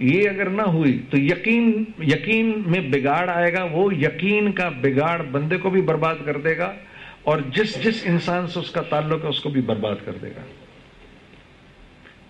[0.00, 5.22] یہ اگر نہ ہوئی تو یقین یقین میں بگاڑ آئے گا، وہ یقین کا بگاڑ
[5.22, 6.74] بندے کو بھی برباد کر دے گا
[7.22, 10.28] اور جس جس انسان سے اس کا تعلق ہے اس کو بھی برباد کر دے
[10.28, 10.40] گا۔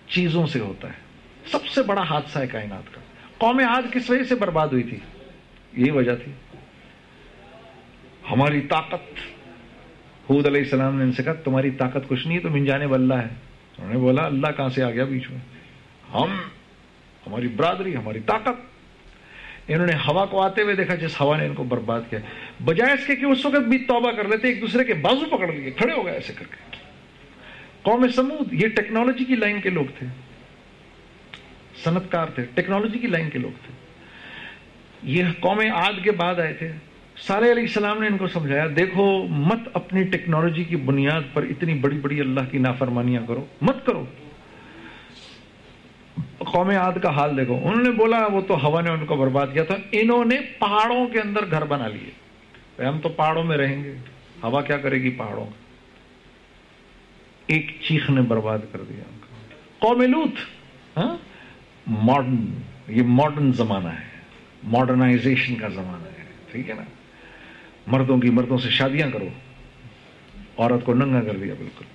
[0.07, 0.93] چیزوں سے ہوتا ہے۔
[1.45, 3.01] سب سے بڑا حادثہ ہے کائنات کا۔
[3.37, 4.97] قوم آج کس وجہ سے برباد ہوئی تھی؟
[5.73, 6.31] یہی وجہ تھی۔
[8.31, 9.19] ہماری طاقت،
[10.29, 13.13] حود علیہ السلام نے ان سے کہا، تمہاری طاقت کچھ نہیں ہے تو جانے واللہ
[13.13, 13.27] ہے
[13.77, 15.39] انہوں نے بولا، اللہ کہاں سے آ گیا بیچ میں؟
[16.13, 16.37] ہم
[17.27, 18.71] ہماری برادری، ہماری طاقت۔
[19.67, 22.19] انہوں نے ہوا کو آتے ہوئے دیکھا، جس ہوا نے ان کو برباد کیا۔
[22.63, 25.51] بجائے اس کے کہ اس وقت بھی توبہ کر لیتے، ایک دوسرے کے بازو پکڑ
[25.51, 26.75] لیے، کھڑے ہو گئے ایسے کر کے۔
[27.81, 30.07] قوم سمود، یہ ٹیکنالوجی کی لائن کے لوگ تھے۔
[31.83, 33.73] صنعت کار تھے، ٹیکنالوجی کی لائن کے لوگ تھے۔
[35.03, 36.71] یہ قوم آد کے بعد آئے تھے۔
[37.17, 41.73] سارے علیہ السلام نے ان کو سمجھایا، دیکھو، مت اپنی ٹیکنالوجی کی بنیاد پر اتنی
[41.73, 44.05] بڑی بڑی اللہ کی نافرمانیاں کرو، مت کرو۔
[46.45, 49.47] قوم عاد کا حال دیکھو۔ انہوں نے بولا وہ تو ہوا نے ان کو برباد
[49.53, 52.11] کیا تھا۔ انہوں نے پہاڑوں کے اندر گھر بنا لیے۔
[52.87, 53.95] ہم تو پہاڑوں میں رہیں گے۔
[54.43, 55.51] ہوا کیا کرے گی؟ پہاڑوں کا
[57.47, 59.03] ایک چیخ نے برباد کر دیا۔
[59.79, 60.31] قوم لوت
[60.97, 61.17] ہاں؟
[61.87, 64.19] ماڈرن یہ ماڈرن زمانہ ہے۔
[64.63, 66.83] ماڈرنائزیشن کا زمانہ ہے۔ ٹھیک ہے نا؟
[67.87, 69.27] مردوں کی مردوں سے شادیاں کرو۔
[70.57, 71.85] عورت کو ننگا کر دیا، بالکل۔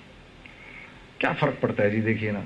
[1.17, 2.39] کیا فرق پڑتا ہے؟ جی دیکھیے نا۔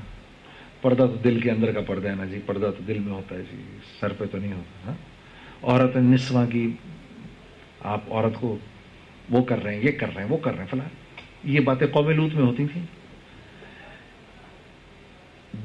[0.81, 3.35] پردہ تو دل کے اندر کا پردہ ہے نا جی پردہ تو دل میں ہوتا
[3.35, 4.97] ہے جی سر پہ تو نہیں ہوتا ہاں؟
[5.63, 6.71] عورت نسواں کی
[7.79, 8.57] آپ عورت کو
[9.29, 10.89] وہ کر رہے ہیں، یہ کر رہے ہیں، وہ کر رہے ہیں، فلاں۔
[11.43, 12.85] یہ باتیں قوم لوت میں ہوتی تھیں۔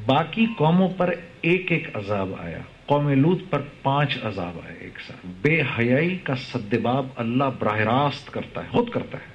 [0.06, 5.26] باقی قوموں پر ایک ایک عذاب آیا۔ قوم لوت پر پانچ عذاب آئے ایک ساتھ۔
[5.42, 9.32] بے حیائی کا سدباب اللہ براہ راست کرتا ہے، خود کرتا ہے۔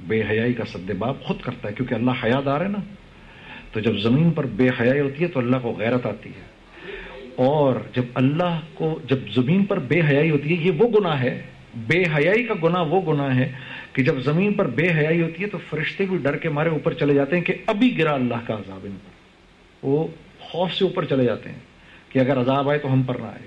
[0.00, 2.78] بے حیائی کا سدباب خود کرتا ہے، کیونکہ اللہ حیا دار ہے نا۔
[3.74, 6.44] تو جب زمین پر بے حیائی ہوتی ہے تو اللہ کو غیرت آتی ہے۔
[7.36, 11.42] اور جب اللہ کو جب زمین پر بے حیائی ہوتی ہے، یہ وہ گناہ ہے۔
[11.76, 13.52] بے حیائی کا گناہ وہ گناہ ہے
[13.92, 16.92] کہ جب زمین پر بے حیائی ہوتی ہے تو فرشتے بھی ڈر کے مارے اوپر
[16.92, 19.10] چلے جاتے ہیں کہ ابھی گرا اللہ کا عذاب ان پر۔
[19.82, 20.06] وہ
[20.40, 21.58] خوف سے اوپر چلے جاتے ہیں
[22.08, 23.46] کہ اگر عذاب آئے تو ہم پر نہ آئے۔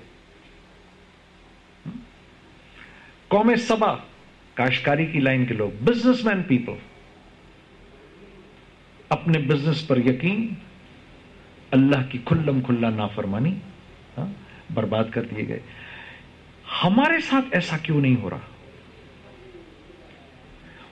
[3.28, 3.94] قوم سبا
[4.54, 6.72] کاشکاری کی لائن کے لوگ بزنس مین پیپل
[9.08, 10.54] اپنے بزنس پر یقین
[11.70, 13.54] اللہ کی کھلم کھلا نافرمانی
[14.18, 14.26] ہاں،
[14.74, 15.60] برباد کر دیے گئے۔
[16.84, 18.38] ہمارے ساتھ ایسا کیوں نہیں ہو رہا؟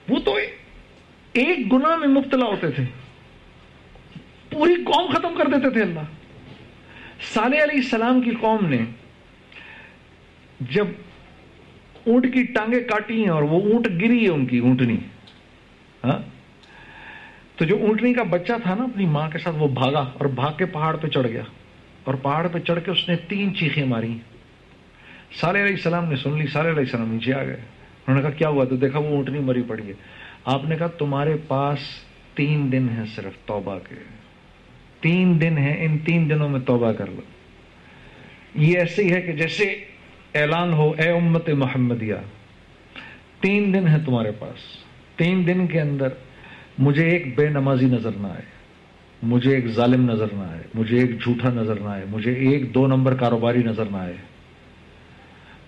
[0.09, 0.37] وہ تو
[1.33, 2.83] ایک گناہ میں مبتلا ہوتے تھے۔
[4.51, 5.99] پوری قوم ختم کر دیتے تھے اللہ۔
[7.33, 8.77] صالح علیہ السلام کی قوم نے
[10.59, 10.87] جب
[12.07, 14.97] اونٹ کی ٹانگیں کاٹی ہیں اور وہ اونٹ گری ہے ان کی اونٹنی۔
[16.03, 16.36] ہاں
[17.57, 20.53] تو جو اونٹنی کا بچہ تھا نا اپنی ماں کے ساتھ وہ بھاگا اور بھاگ
[20.57, 21.43] کے پہاڑ پہ چڑھ گیا
[22.03, 24.17] اور پہاڑ پہ چڑھ کے اس نے تین چیخیں ماری
[25.41, 28.29] سالے علیہ السلام نے سن لی سالے علیہ السلام نیچے آ گئے۔ انہوں نے کہا،
[28.29, 29.93] کیا ہوا؟ تو دیکھا وہ اونٹنی مری پڑی ہے۔
[30.45, 31.79] آپ نے کہا، تمہارے پاس
[32.33, 33.95] تین دن ہے صرف توبہ کے۔
[35.01, 37.21] تین دن ہے ان تین دنوں میں توبہ کر لو۔
[38.55, 39.63] یہ ایسے ہی ہے کہ جیسے
[40.35, 42.15] اعلان ہو، اے امت محمدیہ،
[43.39, 44.59] تین دن ہے تمہارے پاس۔
[45.15, 46.07] تین دن کے اندر
[46.77, 48.41] مجھے ایک بے نمازی نظر نہ آئے،
[49.23, 52.87] مجھے ایک ظالم نظر نہ آئے، مجھے ایک جھوٹا نظر نہ آئے، مجھے ایک دو
[52.87, 54.13] نمبر کاروباری نظر نہ آئے،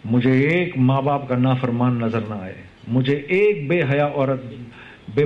[0.06, 2.54] مجھے ایک ماں باپ کا نافرمان نظر نہ آئے،
[2.88, 4.42] مجھے ایک بے حیا عورت،
[5.16, 5.26] بے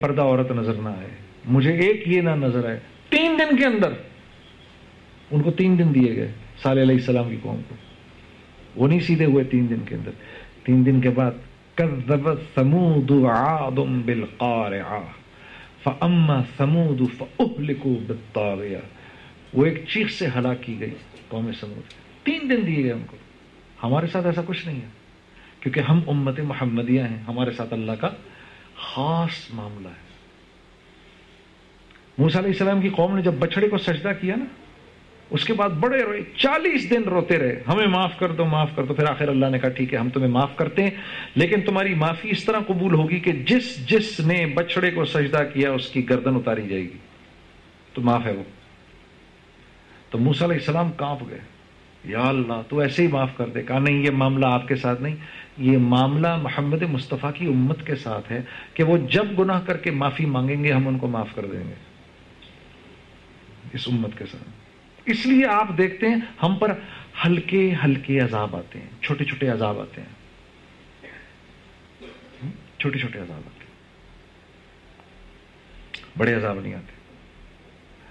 [0.00, 1.08] پردہ عورت نظر نہ آئے،
[1.44, 3.92] مجھے ایک یہ نہ نظر آئے۔ تین دن کے اندر
[5.30, 7.74] ان کو تین دن دیے گئے، صالح علیہ السلام کی قوم کو۔
[8.76, 10.10] وہ نہیں سیدھے ہوئے تین دن کے اندر۔
[10.62, 11.30] تین دن کے بعد
[11.74, 15.21] كذبت ثمود عاد بالقارعة
[15.84, 18.78] فعما سمود فلکو بالطاغية
[19.54, 20.94] وہ ایک چیخ سے ہلاک کی گئی
[21.28, 21.82] قوم سمود
[22.22, 23.16] تین دن دیے گئے ان کو۔
[23.82, 24.88] ہمارے ساتھ ایسا کچھ نہیں ہے۔
[25.60, 28.08] کیونکہ ہم امت محمدیہ ہیں، ہمارے ساتھ اللہ کا
[28.76, 30.12] خاص معاملہ ہے۔
[32.18, 34.44] موسیٰ علیہ السلام کی قوم نے جب بچڑے کو سجدہ کیا نا
[35.30, 38.84] اس کے بعد بڑے روئے، چالیس دن روتے رہے۔ ہمیں معاف کر دو، معاف کر
[38.84, 40.90] دو۔ پھر آخر اللہ نے کہا، ٹھیک ہے، ہم تمہیں معاف کرتے ہیں۔
[41.34, 45.72] لیکن تمہاری معافی اس طرح قبول ہوگی کہ جس جس نے بچڑے کو سجدہ کیا،
[45.72, 46.98] اس کی گردن اتاری جائے گی۔
[47.92, 48.42] تو معاف ہے وہ۔
[50.10, 51.38] تو موسیٰ علیہ السلام کانپ گئے۔
[52.04, 55.02] یا اللہ، تو ایسے ہی معاف کر دے۔ کہا، نہیں، یہ معاملہ آپ کے ساتھ
[55.02, 55.16] نہیں۔
[55.58, 58.42] یہ معاملہ محمد مصطفیٰ کی امت کے ساتھ ہے
[58.74, 61.68] کہ وہ جب گناہ کر کے معافی مانگیں گے، ہم ان کو معاف کر دیں
[61.68, 61.74] گے۔
[63.72, 64.61] اس امت کے ساتھ۔
[65.06, 66.72] اس لیے آپ دیکھتے ہیں، ہم پر
[67.24, 70.22] ہلکے ہلکے عذاب آتے ہیں، چھوٹے چھوٹے عذاب آتے ہیں۔
[72.78, 73.72] چھوٹے چھوٹے عذاب آتے ہیں۔
[76.18, 76.91] بڑے عذاب نہیں آتے۔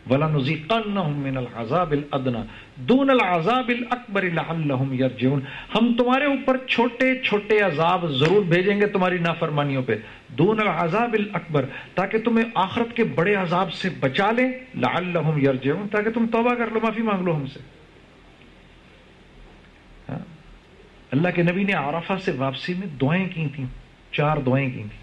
[0.09, 2.43] ولا نزیقنہم من العذاب الادنا
[2.75, 5.41] دون العذاب الاکبر لعلہم یرجعون
[5.75, 9.95] ہم تمہارے اوپر چھوٹے چھوٹے عذاب ضرور بھیجیں گے تمہاری نافرمانیوں پہ.
[10.27, 14.51] دون العذاب الاکبر تاکہ تمہیں آخرت کے بڑے عذاب سے بچا لیں.
[14.75, 16.79] لعلہم یرجعون تاکہ تم توبہ کر لو.
[16.79, 17.59] معافی مانگ لو ہم سے.
[20.09, 20.19] ہاں؟
[21.11, 23.65] اللہ کے نبی نے عرفہ سے واپسی میں دعائیں کی تھیں.
[24.11, 25.01] چار دعائیں کی تھیں.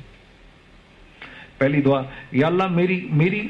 [1.58, 3.48] پہلی دعا، یا اللہ میری میری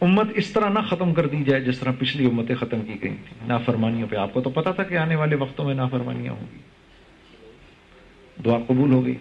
[0.00, 2.96] امت اس طرح نہ ختم کر دی جائے جس طرح پچھلی امتیں ختم کی گئی
[2.98, 6.46] تھیں۔ نافرمانیوں پہ آپ کو تو پتا تھا کہ آنے والے وقتوں میں نافرمانیاں ہوں
[6.52, 6.58] گی۔
[8.44, 9.14] دعا قبول ہو گئی۔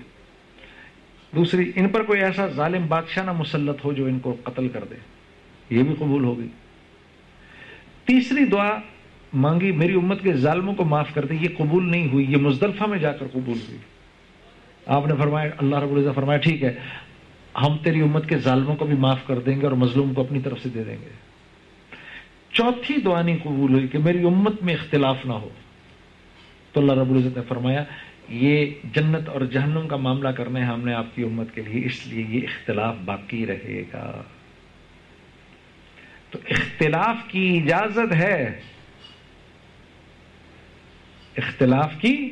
[1.35, 4.83] دوسری، ان پر کوئی ایسا ظالم بادشاہ نہ مسلط ہو جو ان کو قتل کر
[4.89, 4.95] دے۔
[5.69, 6.47] یہ بھی قبول ہو گئی۔
[8.05, 8.79] تیسری دعا،
[9.33, 12.83] مانگی میری امت کے ظالموں کو معاف کر دے، یہ قبول نہیں ہوئی۔ یہ مزدلفہ
[12.83, 13.77] میں جا کر قبول ہوئی۔
[14.85, 16.75] آپ نے فرمایا، اللہ رب العزت فرمایا، ٹھیک ہے۔
[17.55, 20.41] ہم تیری امت کے ظالموں کو بھی معاف کر دیں گے اور مظلوم کو اپنی
[20.41, 21.09] طرف سے دے دیں گے۔
[22.51, 25.49] چوتھی دعا نہیں قبول ہوئی کہ میری امت میں اختلاف نہ ہو۔
[26.73, 27.83] تو اللہ رب العزت نے فرمایا،
[28.29, 32.07] یہ جنت اور جہنم کا معاملہ کرنے ہم نے آپ کی امت کے لیے، اس
[32.07, 34.23] لیے یہ اختلاف باقی رہے گا۔
[36.29, 38.59] تو اختلاف کی اجازت ہے۔
[41.37, 42.29] اختلاف کی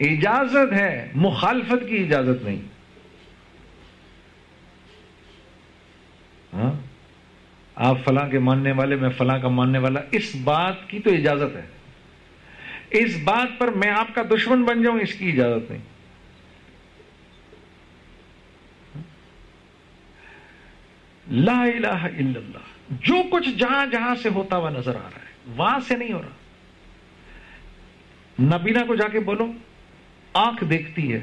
[0.00, 2.71] اجازت ہے، مخالفت کی اجازت نہیں۔
[6.52, 6.72] ہاں؟
[7.74, 11.56] آپ فلاں کے ماننے والے، میں فلاں کا ماننے والا، اس بات کی تو اجازت
[11.56, 11.66] ہے۔
[12.90, 15.82] اس بات پر میں آپ کا دشمن بن جاؤں، اس کی اجازت نہیں۔
[21.30, 22.58] لا الہ الا اللہ۔
[22.90, 26.22] جو کچھ جہاں جہاں سے ہوتا ہوا نظر آ رہا ہے، وہاں سے نہیں ہو
[26.22, 26.28] رہا۔
[28.42, 29.52] نبینا کو جا کے بولو،
[30.34, 31.20] آنکھ دیکھتی ہے،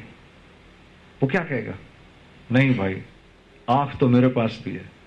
[1.21, 1.71] وہ کیا کہے گا؟
[2.51, 2.99] نہیں بھائی،
[3.67, 4.98] آنکھ تو میرے پاس بھی ہے۔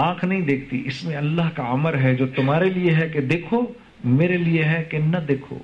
[0.00, 3.66] آنکھ نہیں دیکھتی، اس میں اللہ کا امر ہے جو تمہارے لیے ہے کہ دیکھو،
[4.04, 5.58] میرے لیے ہے کہ نہ دیکھو۔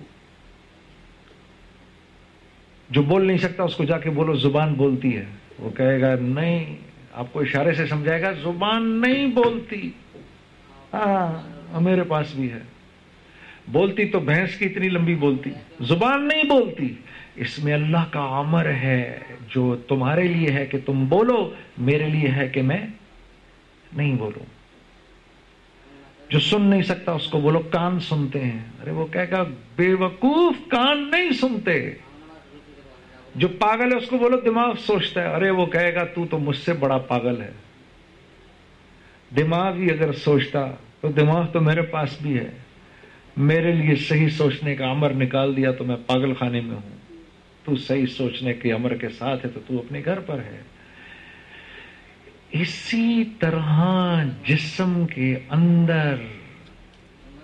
[2.90, 5.24] جو بول نہیں سکتا، اس کو جا کے بولو، زبان بولتی ہے۔
[5.58, 6.76] وہ کہے گا، نہیں،
[7.12, 9.90] آپ کو اشارے سے سمجھائے گا، زبان نہیں بولتی۔
[10.92, 12.58] ہاں میرے پاس بھی ہے۔
[13.68, 16.94] بولتی تو بھینس کی اتنی لمبی بولتی، زبان نہیں بولتی۔
[17.36, 19.18] اس میں اللہ کا امر ہے
[19.54, 22.86] جو تمہارے لیے ہے کہ تم بولو، میرے لیے ہے کہ میں
[23.96, 24.44] نہیں بولوں
[26.30, 29.44] جو سن نہیں سکتا اس کو بولو کان سنتے ہیں۔ ارے وہ کہے گا
[29.76, 31.94] بے وقوف کان نہیں سنتے۔
[33.34, 36.38] جو پاگل ہے اس کو بولو دماغ سوچتا ہے۔ ارے وہ کہے گا، تو تو
[36.38, 37.50] مجھ سے بڑا پاگل ہے۔
[39.36, 40.66] دماغ ہی اگر سوچتا،
[41.00, 42.50] تو دماغ تو میرے پاس بھی ہے۔
[43.36, 46.96] میرے لیے صحیح سوچنے کا امر نکال دیا تو میں پاگل خانے میں ہوں۔
[47.64, 50.62] تو صحیح سوچنے کے امر کے ساتھ ہے تو تو اپنے گھر پر ہے۔
[52.60, 53.84] اسی طرح
[54.44, 56.16] جسم کے اندر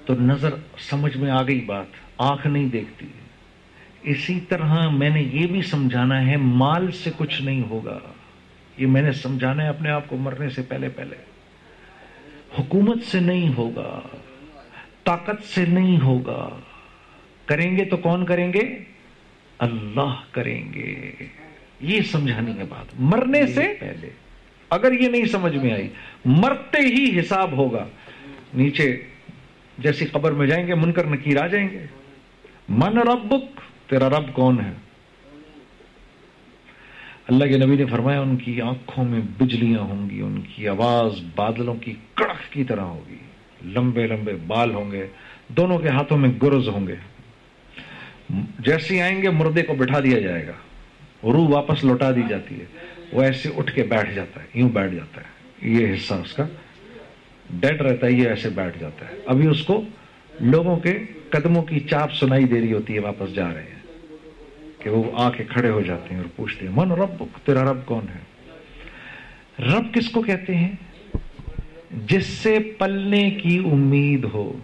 [0.07, 1.87] تو نظر سمجھ میں آ گئی بات
[2.19, 3.07] آنکھ نہیں دیکھتی۔
[4.03, 7.99] اسی طرح میں نے یہ بھی سمجھانا ہے مال سے کچھ نہیں ہوگا۔
[8.77, 11.17] یہ میں نے سمجھانا ہے اپنے آپ کو مرنے سے پہلے پہلے۔
[12.59, 14.01] حکومت سے نہیں ہوگا
[15.05, 16.49] طاقت سے نہیں ہوگا۔
[17.47, 18.85] کریں گے تو کون کریں گے؟
[19.59, 21.13] اللہ کریں گے۔
[21.81, 24.11] یہ سمجھانی ہے بات۔ مرنے سے پہلے۔
[24.73, 25.89] اگر یہ نہیں سمجھ میں آئی،
[26.25, 27.87] مرتے ہی حساب ہوگا۔
[28.55, 29.03] نیچے
[29.79, 31.87] جیسی قبر میں جائیں گے، منکر نکیر آ جائیں گے۔
[32.69, 34.73] من ربک، تیرا رب کون ہے؟
[37.29, 41.13] اللہ کے نبی نے فرمایا، ان کی آنکھوں میں بجلیاں ہوں گی، ان کی آواز
[41.37, 43.17] بادلوں کی کڑک کی طرح ہوگی۔
[43.65, 45.07] لمبے لمبے بال ہوں گے،
[45.49, 46.97] دونوں کے ہاتھوں میں گرز ہوں گے۔
[48.59, 50.53] جیسے آئیں گے، مردے کو بٹھا دیا جائے گا۔
[51.23, 52.65] روح واپس لوٹا دی جاتی ہے۔
[53.13, 55.27] وہ ایسے اٹھ کے بیٹھ جاتا ہے، یوں بیٹھ جاتا ہے۔
[55.69, 56.47] یہ حصہ اس کا۔
[57.51, 59.85] ڈیڈ رہتا ہے، یہ ایسے بیٹھ جاتا ہے۔ ابھی اس کو
[60.41, 60.99] لوگوں کے
[61.31, 63.83] قدموں کی چاپ سنائی دے رہی ہوتی ہے، واپس جا رہے ہیں۔
[64.79, 67.87] کہ وہ آ کے کھڑے ہو جاتے ہیں اور پوچھتے ہیں، من رب تیرا رب
[67.87, 68.21] کون ہے؟
[69.65, 70.73] رب کس کو کہتے ہیں؟
[71.91, 74.59] جس سے پلنے کی امید ہو۔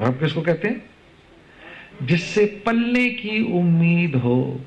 [0.00, 0.76] رب کس کو کہتے ہیں؟
[2.00, 4.58] جس سے پلنے کی امید ہو۔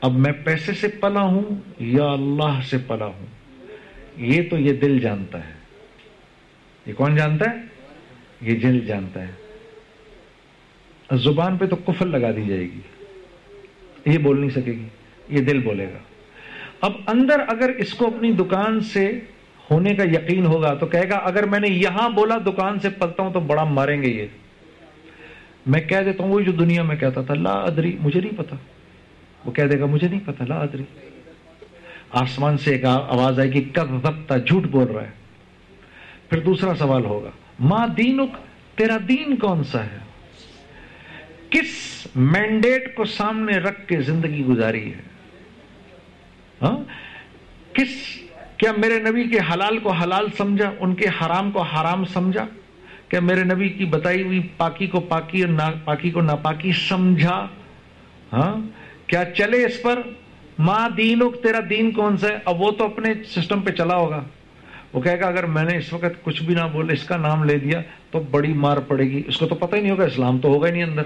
[0.00, 1.42] اب میں پیسے سے پلا ہوں
[1.78, 3.26] یا اللہ سے پلا ہوں؟
[4.16, 5.52] یہ تو یہ دل جانتا ہے۔
[6.86, 7.56] یہ کون جانتا ہے؟
[8.40, 9.32] یہ دل جانتا ہے۔
[11.16, 12.80] زبان پہ تو کفر لگا دی جائے گی۔
[14.06, 14.88] یہ بول نہیں سکے گی۔
[15.28, 15.98] یہ دل بولے گا۔
[16.80, 19.20] اب اندر اگر اس کو اپنی دکان سے
[19.70, 23.22] ہونے کا یقین ہوگا تو کہے گا، اگر میں نے یہاں بولا دکان سے پلتا
[23.22, 24.26] ہوں تو بڑا ماریں گے یہ۔
[25.66, 28.56] میں کہہ دیتا ہوں، وہی جو دنیا میں کہتا تھا، لا ادری، مجھے نہیں پتا۔
[29.44, 30.82] وہ کہہ دے گا، مجھے نہیں پتا لا ادری۔
[32.10, 35.10] آسمان سے ایک آواز آئے گی، کب وقت جھوٹ بول رہا ہے۔
[36.28, 38.36] پھر دوسرا سوال ہوگا، ماں دینک،
[38.78, 39.98] تیرا دین کون سا ہے؟
[41.50, 45.00] کس مینڈیٹ کو سامنے رکھ کے زندگی گزاری ہے؟
[46.62, 46.76] ہاں؟
[47.72, 48.20] کس،
[48.56, 52.46] کیا میرے نبی کے حلال کو حلال سمجھا، ان کے حرام کو حرام سمجھا؟
[53.08, 57.46] کیا میرے نبی کی بتائی ہوئی پاکی کو پاکی اور پاکی کو ناپاکی سمجھا؟
[58.32, 58.56] ہاں؟
[59.10, 59.98] کیا چلے اس پر؟
[60.58, 64.24] ماں دین تیرا دین کون سا ہے؟ اب وہ تو اپنے سسٹم پہ چلا ہوگا۔
[64.92, 67.44] وہ کہے گا، اگر میں نے اس وقت کچھ بھی نہ بولے، اس کا نام
[67.44, 70.38] لے دیا، تو بڑی مار پڑے گی۔ اس کو تو پتہ ہی نہیں ہوگا، اسلام
[70.38, 71.02] تو ہوگا ہی نہیں اندر۔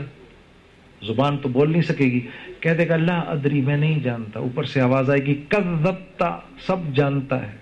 [1.07, 2.21] زبان تو بول نہیں سکے گی۔
[2.61, 6.77] کہہ دے گا اللہ ادری، میں نہیں جانتا۔ اوپر سے آواز آئے گی کذبتا سب
[6.95, 7.57] جانتا ہے۔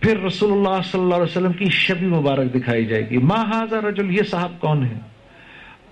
[0.00, 3.84] پھر رسول اللہ صلی اللہ علیہ وسلم کی شبی مبارک دکھائی جائے گی۔ ماں حاضر
[3.84, 4.98] رجل، یہ صاحب کون ہے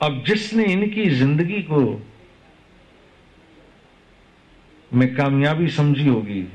[0.01, 1.99] اب جس نے ان کی زندگی کو
[4.97, 6.47] میں کامیابی سمجھی ہوگی۔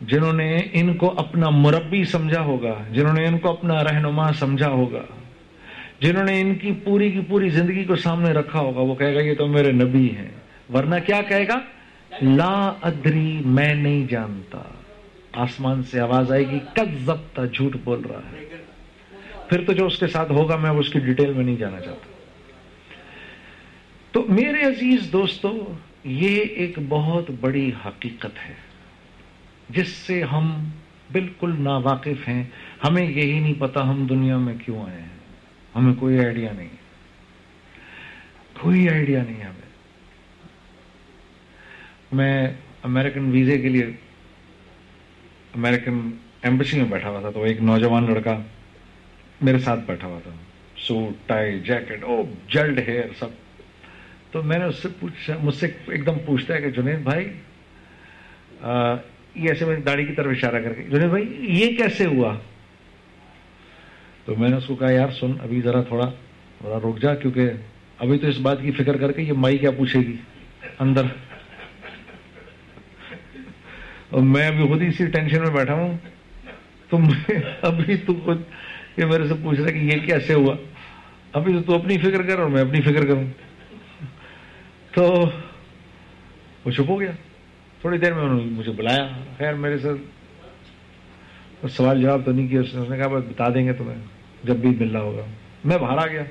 [0.00, 4.68] جنہوں نے ان کو اپنا مربی سمجھا ہوگا، جنہوں نے ان کو اپنا رہنما سمجھا
[4.68, 5.02] ہوگا،
[6.00, 9.20] جنہوں نے ان کی پوری کی پوری زندگی کو سامنے رکھا ہوگا، وہ کہے گا،
[9.20, 10.30] یہ تو میرے نبی ہیں۔
[10.74, 11.58] ورنہ کیا کہے گا؟
[12.22, 14.58] لا ادری، میں نہیں جانتا۔
[15.32, 18.56] آسمان سے آواز آئے گی کد ضبط جھوٹ بول رہا ہے۔
[19.48, 22.12] پھر تو جو اس کے ساتھ ہوگا، میں اس کی ڈیٹیل میں نہیں جانا چاہتا۔
[24.12, 25.72] تو میرے عزیز دوستو
[26.04, 28.54] یہ ایک بہت بڑی حقیقت ہے،
[29.68, 30.70] جس سے ہم
[31.12, 32.44] بالکل ناواقف ہیں۔
[32.84, 35.08] ہمیں یہی نہیں پتا ہم دنیا میں کیوں آئے ہیں۔
[35.76, 36.68] ہمیں کوئی آئیڈیا نہیں۔
[38.60, 39.68] کوئی آئیڈیا نہیں ہمیں۔
[42.12, 42.48] میں
[42.82, 43.84] امریکن ویزے کے لیے
[45.54, 46.10] امریکن
[46.42, 48.42] ایمبسی میں بیٹھا ہوا تھا، تو ایک نوجوان لڑکا
[49.40, 50.30] میرے ساتھ بیٹھا ہوا تھا۔
[50.76, 53.47] سوٹ ٹائی جیکٹ او جلڈ ہیئر سب۔
[54.30, 57.32] تو میں نے اس سے پوچھا مجھ سے ایک دم پوچھتا ہے کہ جنید بھائی
[59.34, 62.38] یہ ایسے میں داڑھی کی طرف اشارہ کر کے، جنید بھائی، یہ کیسے ہوا؟
[64.24, 66.10] تو میں نے اس کو کہا، یار سن، ابھی ذرا تھوڑا
[66.58, 67.50] تھوڑا رک جا، کیونکہ
[67.98, 70.16] ابھی تو اس بات کی فکر کر کے یہ مائی کیا پوچھے گی،
[70.78, 71.02] اندر۔
[74.10, 75.98] اور میں ابھی خود اسی ٹینشن میں بیٹھا ہوں۔
[76.90, 77.04] تم
[77.62, 78.42] ابھی تو خود
[78.96, 80.56] یہ میرے سے پوچھ رہا کہ یہ کیسے ہوا؟
[81.32, 83.24] ابھی تو تو اپنی فکر کر اور میں اپنی فکر کروں۔
[84.98, 85.30] تو
[86.64, 87.10] وہ چپ ہو گیا۔
[87.80, 89.88] تھوڑی دیر میں انہوں نے مجھے بلایا۔ خیر میرے سے
[91.68, 93.98] سوال جواب تو نہیں کیا۔ اس نے کہا، بس بتا دیں گے تمہیں،
[94.44, 95.24] جب بھی ملنا ہوگا۔
[95.64, 96.22] میں باہر آ گیا۔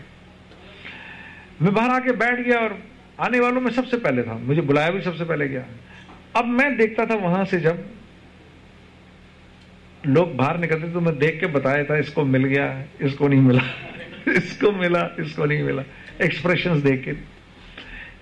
[1.61, 2.69] میں باہر آ کے بیٹھ گیا اور
[3.17, 5.61] آنے والوں میں سب سے پہلے تھا۔ مجھے بلایا بھی سب سے پہلے گیا۔
[6.33, 7.75] اب میں دیکھتا تھا وہاں سے جب
[10.03, 13.27] لوگ باہر نکلتے، تو میں دیکھ کے بتایا تھا، اس کو مل گیا، اس کو
[13.27, 13.63] نہیں ملا،
[14.25, 15.81] اس کو ملا، اس کو نہیں ملا۔
[16.17, 17.13] ایکسپریشن دیکھ کے۔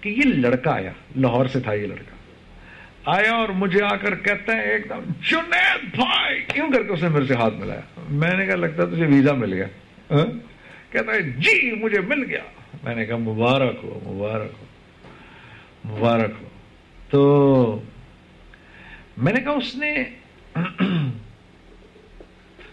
[0.06, 2.16] کہ یہ لڑکا آیا، لاہور سے تھا یہ لڑکا۔
[3.06, 4.99] آیا اور مجھے آ کر کہتا ہے، ایک دم،
[5.30, 6.41] جنید بھائی!
[6.53, 9.34] کیوں کر کے اس نے میرے سے ہاتھ ملایا؟ میں نے کہا، لگتا تجھے ویزا
[9.34, 9.66] مل گیا۔
[10.12, 10.26] ہاں؟
[10.91, 12.39] کہتا ہے جی مجھے مل گیا۔
[12.84, 14.66] میں نے کہا، مبارک ہو مبارک ہو
[15.86, 16.47] مبارک ہو۔
[17.10, 17.82] تو
[19.18, 20.03] میں نے کہا، اس نے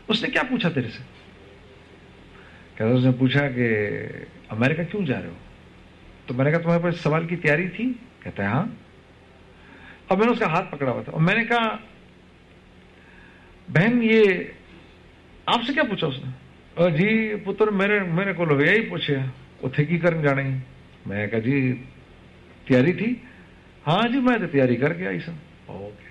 [0.09, 1.03] اس نے کیا پوچھا تیرے سے؟
[2.75, 3.89] کہتا اس نے پوچھا کہ
[4.49, 5.35] امریکہ کیوں جا رہے ہو؟
[6.33, 8.67] تو میں نے کہا، تمہارے پاس سوال کی تیاری تھی؟ کہتا ہے ہاں.
[10.09, 11.77] اب میں نے اس کا ہاتھ پکڑا ہوا تھا۔ اور میں نے کہا،
[13.69, 14.23] بہن، یہ
[15.47, 16.31] آپ سے کیا پوچھا اس نے؟
[16.91, 19.17] جی پتر میرے میرے کو یہی پوچھے
[19.63, 20.43] اتنے کی کرنے جانے
[21.07, 21.83] میں نے کہا جی
[22.69, 23.15] تیاری تھی؟
[23.87, 25.33] ہاں جی میں تو تیاری کر کے آئی سر۔
[25.67, 26.09] اوکے۔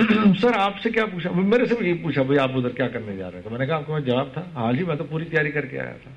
[0.40, 3.16] سر، آپ سے کیا پوچھا؟ میرے سے بھی یہی پوچھا بھائی، آپ ادھر کیا کرنے
[3.16, 5.04] جا رہے ہیں؟ تو میں نے کہا، آپ کو جواب تھا۔ ہاں جی میں تو
[5.04, 6.10] پوری تیاری کر کے آیا تھا۔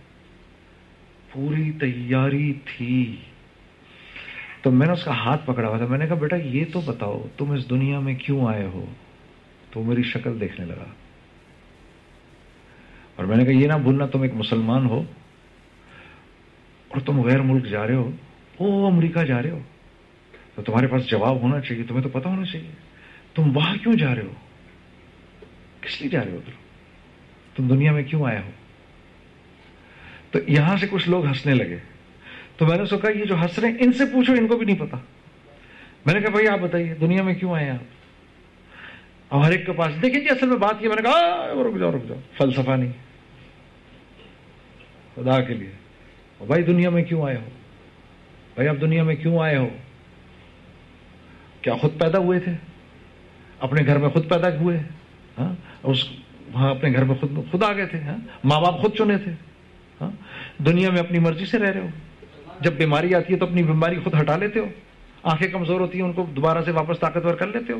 [1.38, 3.15] پوری تیاری تھی۔
[4.61, 6.81] تو میں نے اس کا ہاتھ پکڑا ہوا تھا۔ میں نے کہا، بیٹا، یہ تو
[6.81, 8.85] بتاؤ، تم اس دنیا میں کیوں آئے ہو؟
[9.71, 10.85] تو میری شکل دیکھنے لگا۔
[13.15, 15.03] اور میں نے کہا، یہ نہ بھولنا تم ایک مسلمان ہو
[16.88, 18.11] اور تم غیر ملک جا رہے ہو
[18.57, 19.59] او امریکہ جا رہے ہو۔
[20.55, 22.71] تو تمہارے پاس جواب ہونا چاہیے، تمہیں تو پتا ہونا چاہیے۔
[23.35, 24.33] تم وہاں کیوں جا رہے ہو؟
[25.81, 26.53] کس لیے جا رہے ہو ادھر؟
[27.55, 28.51] تم دنیا میں کیوں آئے ہو؟
[30.38, 31.77] تو یہاں سے کچھ لوگ ہنسنے لگے۔
[32.57, 34.65] تو میں نے سوچا یہ جو ہنس رہے ہیں، ان سے پوچھو، ان کو بھی
[34.65, 34.97] نہیں پتا۔
[36.05, 37.83] میں نے کہا، بھائی، آپ بتائیے، دنیا میں کیوں آئے آپ؟
[39.27, 41.79] اور ہر ایک کے پاس، دیکھیں جی اصل میں بات کی میں نے کہا رک
[41.79, 42.91] جاؤ رک جاؤ، فلسفہ نہیں۔
[45.15, 45.71] خدا کے لیے۔
[46.47, 47.49] بھائی، دنیا میں کیوں آئے ہو؟
[48.55, 49.69] بھائی، آپ دنیا میں کیوں آئے ہو؟
[51.61, 52.51] کیا خود پیدا ہوئے تھے؟
[53.59, 54.79] اپنے گھر میں خود پیدا ہوئے؟
[55.38, 56.05] ہاں اس
[56.53, 59.46] وہاں اپنے گھر میں خود خود آ گئے تھے ہاں ماں باپ خود چنے تھے۔
[60.66, 61.88] دنیا میں اپنی مرضی سے رہ رہے ہو۔
[62.60, 64.66] جب بیماری آتی ہے تو اپنی بیماری خود ہٹا لیتے ہو۔
[65.24, 67.80] آنکھیں کمزور ہوتی ہیں، ان کو دوبارہ سے واپس طاقتور کر لیتے ہو۔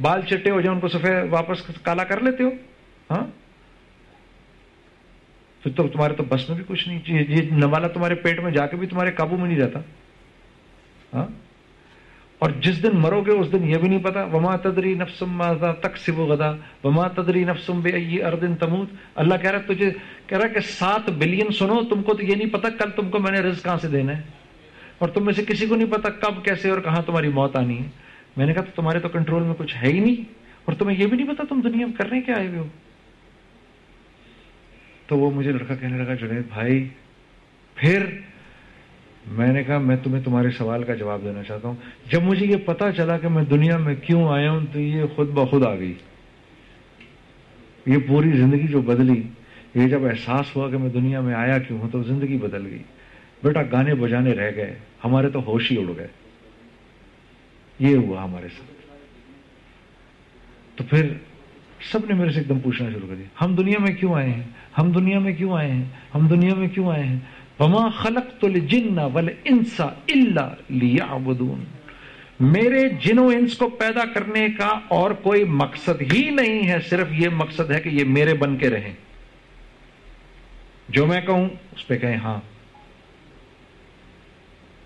[0.00, 2.50] بال چٹے ہو جائیں، ان کو سفید واپس کالا کر لیتے ہو۔
[3.10, 3.26] ہاں؟
[5.62, 8.66] پھر تو تمہارے تو بس میں بھی کچھ نہیں۔ یہ نوالا تمہارے پیٹ میں جا
[8.66, 9.78] کے بھی تمہارے قابو میں نہیں رہتا۔
[11.14, 11.26] ہاں؟
[12.38, 15.42] اور جس دن مرو گے اس دن یہ بھی نہیں پتا، وما تدری نفسم
[15.80, 16.52] تک سب غدا،
[16.84, 19.90] وما تدری نفسم بے اردن تموت۔ اللہ کہہ رہا تجھے
[20.26, 23.18] کہہ رہا کہ سات بلین سنو، تم کو تو یہ نہیں پتا کل تم کو
[23.18, 24.22] میں نے رزق کہاں سے دینا ہے۔
[24.98, 27.78] اور تم میں سے کسی کو نہیں پتا کب، کیسے اور کہاں تمہاری موت آنی
[27.78, 27.88] ہے۔
[28.36, 30.24] میں نے کہا، تو تمہارے تو کنٹرول میں کچھ ہے ہی نہیں۔
[30.64, 32.66] اور تمہیں یہ بھی نہیں پتا تم دنیا میں کرنے کیا آئے ہوئے ہو۔
[35.06, 36.88] تو وہ مجھے لڑکا کہنے لگا، جنید بھائی،
[37.74, 38.06] پھر
[39.26, 41.74] میں نے کہا، میں تمہیں تمہارے سوال کا جواب دینا چاہتا ہوں۔
[42.10, 45.28] جب مجھے یہ پتا چلا کہ میں دنیا میں کیوں آیا ہوں تو یہ خود
[45.28, 45.94] بخود آ گئی۔
[47.86, 49.22] یہ پوری زندگی جو بدلی،
[49.74, 52.82] یہ جب احساس ہوا کہ میں دنیا میں آیا کیوں ہوں تو زندگی بدل گئی۔
[53.42, 56.08] بیٹا، گانے بجانے رہ گئے، ہمارے تو ہوش ہی اڑ گئے۔
[57.78, 58.74] یہ ہوا ہمارے ساتھ۔
[60.78, 61.12] تو پھر
[61.92, 64.30] سب نے میرے سے ایک دم پوچھنا شروع کر دیا، ہم دنیا میں کیوں آئے
[64.30, 64.42] ہیں؟
[64.78, 67.18] ہم دنیا میں کیوں آئے ہیں؟ ہم دنیا میں کیوں آئے ہیں؟
[67.58, 71.64] وما خلق الجن والانسا الا لیعبدون
[72.40, 77.28] میرے جنوں انس کو پیدا کرنے کا اور کوئی مقصد ہی نہیں ہے، صرف یہ
[77.28, 78.92] مقصد ہے کہ یہ میرے بن کے رہیں۔
[80.88, 82.40] جو میں کہوں، اس پہ کہیں ہاں۔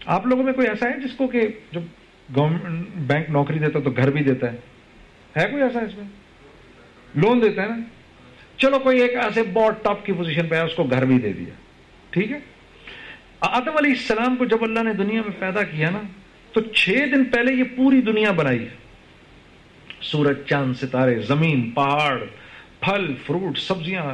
[0.07, 1.41] آپ لوگوں میں کوئی ایسا ہے جس کو کہ
[1.73, 1.81] جب
[2.37, 4.57] گورنمنٹ بینک نوکری دیتا تو گھر بھی دیتا ہے؟
[5.37, 6.05] ہے کوئی ایسا اس میں؟
[7.14, 7.77] لون دیتا ہے نا؟
[8.57, 11.33] چلو کوئی ایک ایسے بہت ٹاپ کی پوزیشن پہ ہے، اس کو گھر بھی دے
[11.33, 11.55] دیا۔
[12.11, 12.39] ٹھیک ہے؟
[13.41, 16.01] آدم علیہ السلام کو جب اللہ نے دنیا میں پیدا کیا نا،
[16.53, 18.66] تو چھ دن پہلے یہ پوری دنیا بنائی۔
[20.01, 22.18] سورج، چاند، ستارے، زمین، پہاڑ،
[22.80, 24.05] پھل، فروٹ، سبزیاں،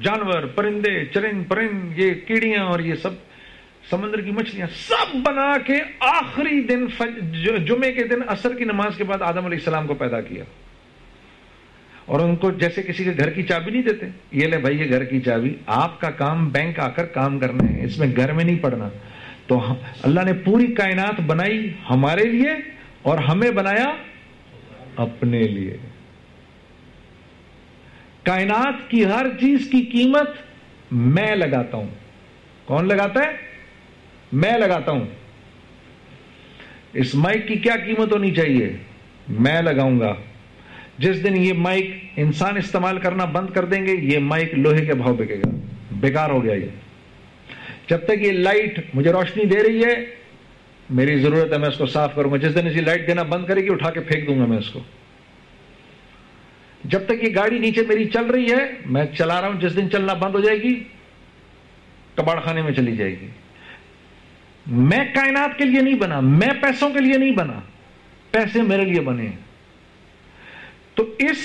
[0.00, 3.14] جانور، پرندے، چرند، پرند، یہ کیڑیاں اور یہ سب
[3.90, 6.86] سمندر کی مچھلیاں سب بنا کے آخری دن
[7.64, 10.44] جمعے کے دن اثر کی نماز کے بعد آدم علیہ السلام کو پیدا کیا۔
[12.04, 14.90] اور ان کو جیسے کسی کے گھر کی چابی نہیں دیتے۔ یہ لے بھائی، یہ
[14.90, 18.32] گھر کی چابی۔ آپ کا کام بینک آ کر کام کرنا ہے، اس میں گھر
[18.32, 18.88] میں نہیں پڑنا
[19.46, 22.50] تو اللہ نے پوری کائنات بنائی ہمارے لیے
[23.02, 23.94] اور ہمیں بنایا
[24.96, 25.76] اپنے لیے۔
[28.22, 30.30] کائنات کی ہر چیز کی قیمت
[30.92, 31.88] میں لگاتا ہوں۔
[32.64, 33.32] کون لگاتا ہے؟
[34.32, 35.04] میں لگاتا ہوں۔
[36.92, 38.76] اس مائک کی کیا قیمت ہونی چاہیے؟
[39.28, 40.14] میں لگاؤں گا۔
[41.02, 44.94] جس دن یہ مائک انسان استعمال کرنا بند کر دیں گے، یہ مائک لوہے کے
[44.94, 45.50] بھاؤ بکے گا۔
[45.92, 46.66] بیکار ہو گیا یہ۔
[47.88, 50.06] جب تک یہ لائٹ مجھے روشنی دے رہی ہے،
[50.90, 53.46] میری ضرورت ہے میں اس کو صاف کروں گا۔ جس دن اسی لائٹ دینا بند
[53.46, 54.80] کرے گی، اٹھا کے پھینک دوں گا میں اس کو۔
[56.84, 59.90] جب تک یہ گاڑی نیچے میری چل رہی ہے، میں چلا رہا ہوں، جس دن
[59.90, 60.84] چلنا بند ہو جائے گی،
[62.14, 63.26] کباڑ خانے میں چلی جائے گی۔
[64.66, 67.60] میں کائنات کے لیے نہیں بنا، میں پیسوں کے لیے نہیں بنا،
[68.30, 69.26] پیسے میرے لیے بنے۔
[70.94, 71.38] تو اس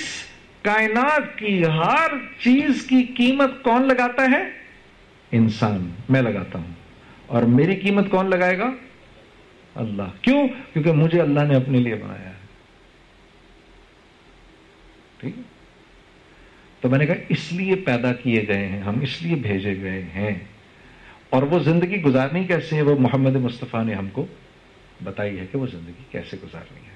[0.62, 4.44] کائنات کی ہر چیز کی قیمت کون لگاتا ہے؟
[5.32, 6.74] انسان، میں لگاتا ہوں۔
[7.26, 8.70] اور میری قیمت کون لگائے گا؟
[9.74, 12.34] اللہ۔ کیوں؟ کیونکہ مجھے اللہ نے اپنے لیے بنایا ہے۔
[15.18, 15.34] ٹھیک
[16.80, 20.02] تو میں نے کہا، اس لیے پیدا کیے گئے ہیں، ہم اس لیے بھیجے گئے
[20.02, 20.34] ہیں۔
[21.30, 24.26] اور وہ زندگی گزارنی کیسے ہے؟ وہ محمد مصطفیٰ نے ہم کو
[25.04, 26.87] بتائی ہے کہ وہ زندگی کیسے گزارنی ہے۔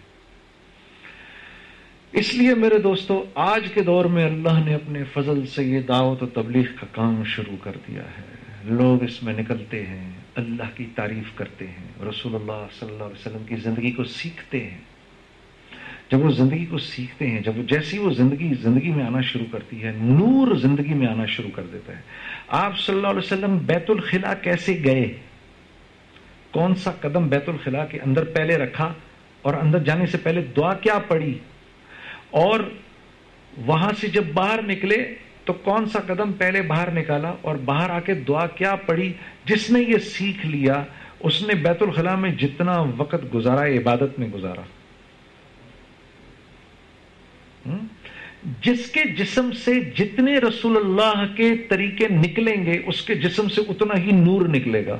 [2.12, 6.22] اس لیے میرے دوستو، آج کے دور میں اللہ نے اپنے فضل سے یہ دعوت
[6.22, 8.22] و تبلیغ کا کام شروع کر دیا ہے۔
[8.64, 13.20] لوگ اس میں نکلتے ہیں، اللہ کی تعریف کرتے ہیں، رسول اللہ صلی اللہ علیہ
[13.20, 14.78] وسلم کی زندگی کو سیکھتے ہیں۔
[16.10, 19.82] جب وہ زندگی کو سیکھتے ہیں، جب جیسی وہ زندگی زندگی میں آنا شروع کرتی
[19.82, 22.02] ہے، نور زندگی میں آنا شروع کر دیتا ہے۔
[22.48, 25.12] آپ صلی اللہ علیہ وسلم بیت الخلا کیسے گئے؟
[26.50, 28.92] کون سا قدم بیت الخلا کے اندر پہلے رکھا
[29.42, 31.38] اور اندر جانے سے پہلے دعا کیا پڑی
[32.32, 32.60] اور
[33.66, 35.14] وہاں سے جب باہر نکلے
[35.44, 39.12] تو کون سا قدم پہلے باہر نکالا اور باہر آ کے دعا کیا پڑی
[39.44, 40.84] جس نے یہ سیکھ لیا،
[41.20, 44.62] اس نے بیت الخلاء میں جتنا وقت گزارا، عبادت میں گزارا۔
[48.60, 53.60] جس کے جسم سے جتنے رسول اللہ کے طریقے نکلیں گے، اس کے جسم سے
[53.68, 54.98] اتنا ہی نور نکلے گا۔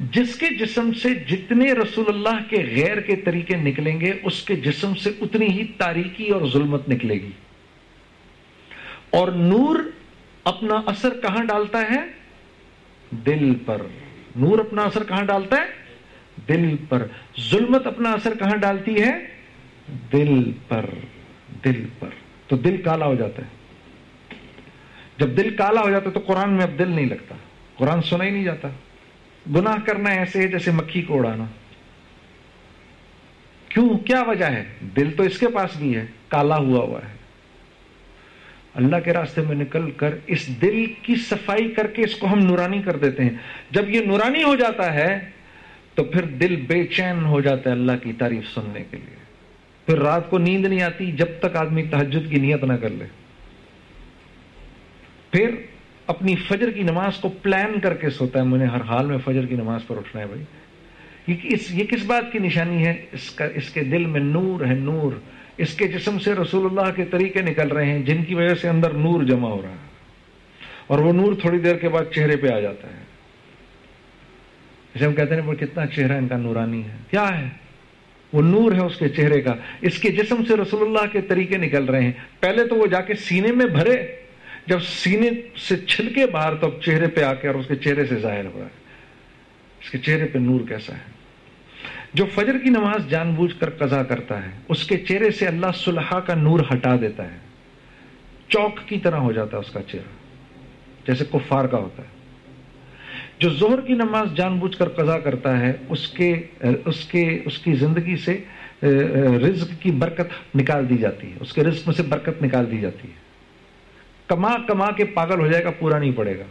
[0.00, 4.56] جس کے جسم سے جتنے رسول اللہ کے غیر کے طریقے نکلیں گے، اس کے
[4.56, 7.30] جسم سے اتنی ہی تاریکی اور ظلمت نکلے گی۔
[9.10, 9.76] اور نور
[10.44, 12.06] اپنا اثر کہاں ڈالتا ہے؟
[13.10, 13.82] دل پر۔
[14.36, 15.64] نور اپنا اثر کہاں ڈالتا ہے؟
[16.48, 17.06] دل پر۔
[17.50, 19.12] ظلمت اپنا اثر کہاں ڈالتی ہے؟
[20.12, 20.84] دل پر۔
[21.64, 22.08] دل پر۔
[22.46, 23.48] تو دل کالا ہو جاتا ہے۔
[25.18, 27.34] جب دل کالا ہو جاتا ہے تو قرآن میں اب دل نہیں لگتا۔
[27.76, 28.68] قرآن سنا ہی نہیں جاتا۔
[29.54, 31.44] گناہ کرنا ایسے ہے جیسے مکھی کو اڑانا۔
[33.68, 34.64] کیوں؟ کیا وجہ ہے؟
[34.96, 37.18] دل تو اس کے پاس بھی ہے، کالا ہوا ہوا ہے۔
[38.74, 42.38] اللہ کے راستے میں نکل کر اس دل کی صفائی کر کے اس کو ہم
[42.38, 43.30] نورانی کر دیتے ہیں۔
[43.70, 45.30] جب یہ نورانی ہو جاتا ہے،
[45.94, 49.16] تو پھر دل بے چین ہو جاتا ہے اللہ کی تعریف سننے کے لیے۔
[49.86, 53.04] پھر رات کو نیند نہیں آتی، جب تک آدمی تحجد کی نیت نہ کر لے۔
[55.30, 55.54] پھر
[56.08, 59.46] اپنی فجر کی نماز کو پلان کر کے سوتا ہے۔ مجھے ہر حال میں فجر
[59.46, 60.42] کی نماز پر اٹھنا ہے بھائی۔
[61.70, 65.12] یہ کس بات کی نشانی ہے؟ اس کا اس کے دل میں نور ہے، نور۔
[65.56, 68.68] اس کے جسم سے رسول اللہ کے طریقے نکل رہے ہیں، جن کی وجہ سے
[68.68, 69.76] اندر نور جمع ہو رہا ہے۔
[70.86, 73.02] اور وہ نور تھوڑی دیر کے بعد چہرے پہ آ جاتا ہے۔
[74.94, 77.48] جیسے ہم کہتے ہیں کتنا چہرہ ان کا نورانی ہے۔ کیا ہے؟
[78.32, 81.56] وہ نور ہے اس کے چہرے کا۔ اس کے جسم سے رسول اللہ کے طریقے
[81.56, 84.17] نکل رہے ہیں۔ پہلے تو وہ جا کے سینے میں بھرے۔
[84.68, 87.76] جب سینے سے چھل کے باہر تو اب چہرے پہ آ کے اور اس کے
[87.76, 88.70] چہرے سے ظاہر ہوا ہے۔
[89.80, 91.10] اس کے چہرے پہ نور کیسا ہے؟
[92.14, 95.66] جو فجر کی نماز جان بوجھ کر قضا کرتا ہے، اس کے چہرے سے اللہ
[95.74, 97.36] صلحہ کا نور ہٹا دیتا ہے۔
[98.48, 100.18] چوک کی طرح ہو جاتا ہے اس کا چہرہ،
[101.06, 102.08] جیسے کفار کا ہوتا ہے۔
[103.38, 107.58] جو زہر کی نماز جان بوجھ کر قضا کرتا ہے، اس کے اس کے، اس
[107.58, 108.44] کی زندگی سے
[109.42, 112.78] رزق کی برکت نکال دی جاتی ہے۔ اس کے رزق میں سے برکت نکال دی
[112.78, 113.27] جاتی ہے۔
[114.28, 116.44] کما کما کے پاگل ہو جائے گا، پورا نہیں پڑے گا۔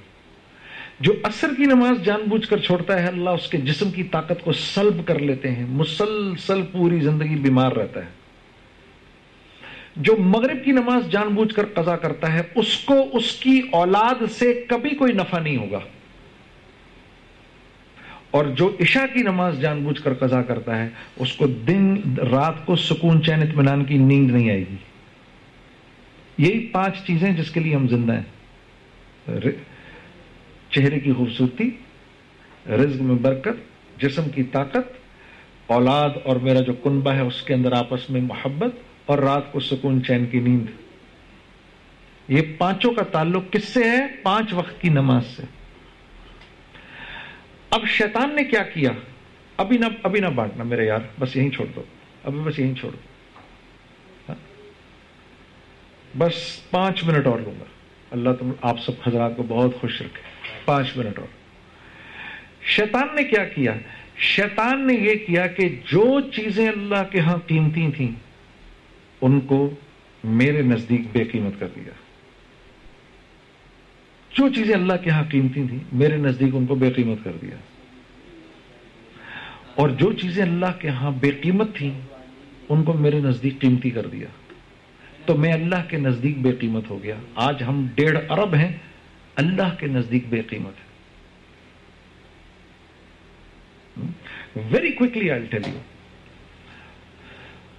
[1.00, 4.42] جو اثر کی نماز جان بوجھ کر چھوڑتا ہے، اللہ اس کے جسم کی طاقت
[4.44, 8.10] کو سلب کر لیتے ہیں۔ مسلسل پوری زندگی بیمار رہتا ہے۔
[9.96, 14.32] جو مغرب کی نماز جان بوجھ کر قضا کرتا ہے، اس کو اس کی اولاد
[14.32, 15.80] سے کبھی کوئی نفع نہیں ہوگا۔
[18.32, 21.96] اور جو عشاء کی نماز جان بوجھ کر قضا کرتا ہے، اس کو دن،
[22.32, 24.76] رات کو سکون، چین، اطمینان کی نیند نہیں آئے گی۔
[26.38, 28.24] یہی پانچ چیزیں جس کے لیے ہم زندہ ہیں۔
[30.70, 31.70] چہرے کی خوبصورتی،
[32.70, 33.58] رزق میں برکت،
[34.00, 34.98] جسم کی طاقت،
[35.68, 38.76] اولاد اور میرا جو کنبہ ہے اس کے اندر آپس میں محبت
[39.06, 40.66] اور رات کو سکون چین کی نیند۔
[42.28, 45.44] یہ پانچوں کا تعلق کس سے ہے؟ پانچ وقت کی نماز سے۔
[47.70, 48.90] اب شیطان نے کیا کیا؟
[49.58, 51.84] ابھی نہ ابھی نہ بانٹنا میرے یار، بس یہیں چھوڑ دو۔
[52.24, 52.98] ابھی بس یہیں چھوڑ دو
[54.30, 54.36] ہاں؟
[56.18, 57.66] بس پانچ منٹ اور لوں گا۔
[58.12, 60.22] اللہ تم آپ سب حضرات کو بہت خوش رکھے۔
[60.66, 61.28] پانچ منٹ اور۔
[62.62, 63.74] شیطان نے کیا کیا؟
[64.18, 68.12] شیطان نے یہ کیا کہ جو چیزیں اللہ کے ہاں قیمتی تھیں،
[69.22, 69.70] ان کو
[70.24, 71.92] میرے نزدیک بے قیمت کر دیا۔
[74.38, 77.56] جو چیزیں اللہ کے ہاں قیمتی تھیں، میرے نزدیک ان کو بے قیمت کر دیا۔
[79.76, 82.02] اور جو چیزیں اللہ کے ہاں بے قیمت تھیں،
[82.70, 84.28] ان کو میرے نزدیک قیمتی کر دیا۔
[85.28, 88.78] تو میں اللہ کے نزدیک بے قیمت ہو گیا۔ آج ہم ڈیڑھ ارب ہیں،
[89.36, 90.88] اللہ کے نزدیک بے قیمت ہے۔
[94.72, 95.80] Very quickly I tell you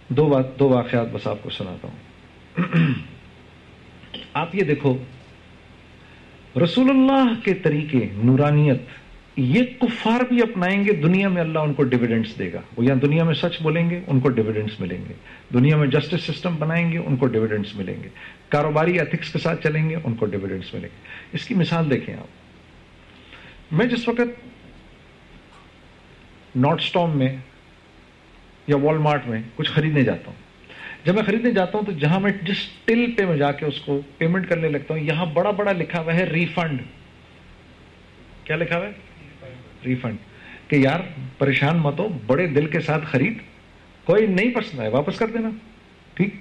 [0.08, 1.96] دو بات دو واقعات بس آپ کو سناتا ہوں۔
[4.32, 4.98] آپ یہ دیکھو،
[6.64, 8.82] رسول اللہ کے طریقے، نورانیت
[9.38, 12.94] یہ کفار بھی اپنائیں گے، دنیا میں اللہ ان کو ڈویڈنڈس دے گا۔ وہ یا
[13.02, 15.14] دنیا میں سچ بولیں گے، ان کو ڈویڈنڈس ملیں گے۔
[15.54, 18.08] دنیا میں جسٹس سسٹم بنائیں گے، ان کو ڈویڈنڈس ملیں گے۔
[18.48, 22.14] کاروباری ایتھکس کے ساتھ چلیں گے، ان کو ڈویڈنڈس ملیں گے۔ اس کی مثال دیکھیں
[22.14, 22.26] آپ۔
[23.74, 24.48] میں جس وقت
[26.56, 27.36] نارٹ اسٹام میں
[28.66, 30.38] یا وال مارٹ میں کچھ خریدنے جاتا ہوں،
[31.04, 33.80] جب میں خریدنے جاتا ہوں تو جہاں میں جس ٹل پہ میں جا کے اس
[33.80, 36.82] کو پیمنٹ کرنے لگتا ہوں، یہاں بڑا بڑا لکھا ہوا ہے ریفنڈ
[38.44, 39.07] کیا لکھا ہوا ہے؟
[39.84, 40.16] ریفنڈ
[40.70, 41.00] کہ یار
[41.38, 43.38] پریشان مت ہو، بڑے دل کے ساتھ خرید،
[44.04, 45.50] کوئی نہیں پسند ہے واپس کر دینا۔
[46.14, 46.34] ٹھیک۔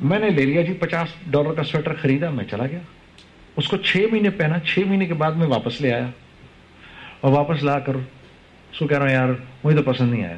[0.00, 2.78] میں نے لے لیا جی پچاس ڈالر کا سویٹر خریدا، میں چلا گیا۔
[3.56, 6.06] اس کو چھ مہینے پہنا، چھ مہینے کے بعد میں واپس لے آیا۔
[7.20, 7.94] اور واپس لا کر
[8.72, 9.28] اس کو کہہ رہا ہوں، یار
[9.64, 10.36] مجھے تو پسند نہیں آیا۔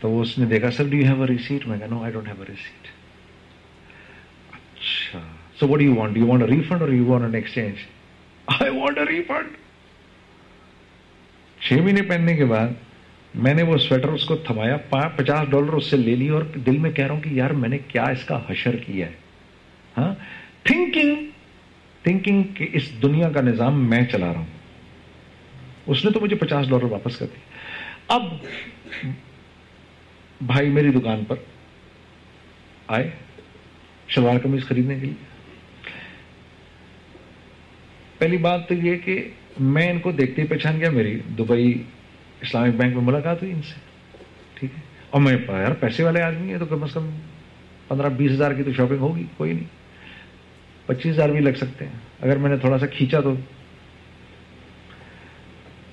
[0.00, 2.12] تو وہ اس نے دیکھا، sir do you have a receipt میں کہا no I
[2.12, 2.88] don't have a receipt
[4.52, 5.20] اچھا۔
[5.60, 7.74] So what you want you want a refund or you want an exchange
[8.46, 9.65] I want a refund
[11.68, 12.68] چھ مہینے پہننے کے بعد
[13.34, 16.78] میں نے وہ سویٹر اس کو تھمایا پچاس ڈالر اس سے لے لی اور دل
[16.78, 19.12] میں کہہ رہا ہوں کہ یار میں نے کیا اس کا حشر کیا ہے؟
[19.98, 20.14] ہاں؟
[20.62, 21.14] تھنکنگ
[22.02, 24.46] تھنکنگ کہ اس دنیا کا نظام میں چلا رہا ہوں۔
[25.86, 27.40] اس نے تو مجھے پچاس ڈالر واپس کر دی
[28.08, 28.22] اب
[30.40, 31.36] بھائی میری دکان پر
[32.88, 33.10] آئے
[34.08, 35.14] شلوار قمیض خریدنے کے لیے۔
[38.18, 39.28] پہلی بات تو یہ کہ
[39.60, 41.82] میں ان کو دیکھتے ہی پہچان گیا، میری دبئی
[42.40, 43.74] اسلامک بینک میں ملاقات ہوئی ان سے،
[44.54, 44.80] ٹھیک ہے؟
[45.10, 47.10] اور میں یار پیسے والے آدمی ہیں تو کم از کم
[47.88, 49.64] پندرہ بیس ہزار کی تو شاپنگ ہوگی، کوئی نہیں۔
[50.86, 53.34] پچیس ہزار بھی لگ سکتے ہیں۔ اگر میں نے تھوڑا سا کھینچا تو۔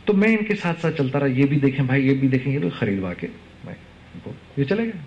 [0.06, 2.54] تو میں ان کے ساتھ ساتھ چلتا رہا، یہ بھی دیکھیں بھائی، یہ بھی دیکھیں،
[2.54, 3.28] یہ خریدوا کے۔
[3.66, 3.74] میں
[4.14, 4.98] ان کو، یہ چلے گا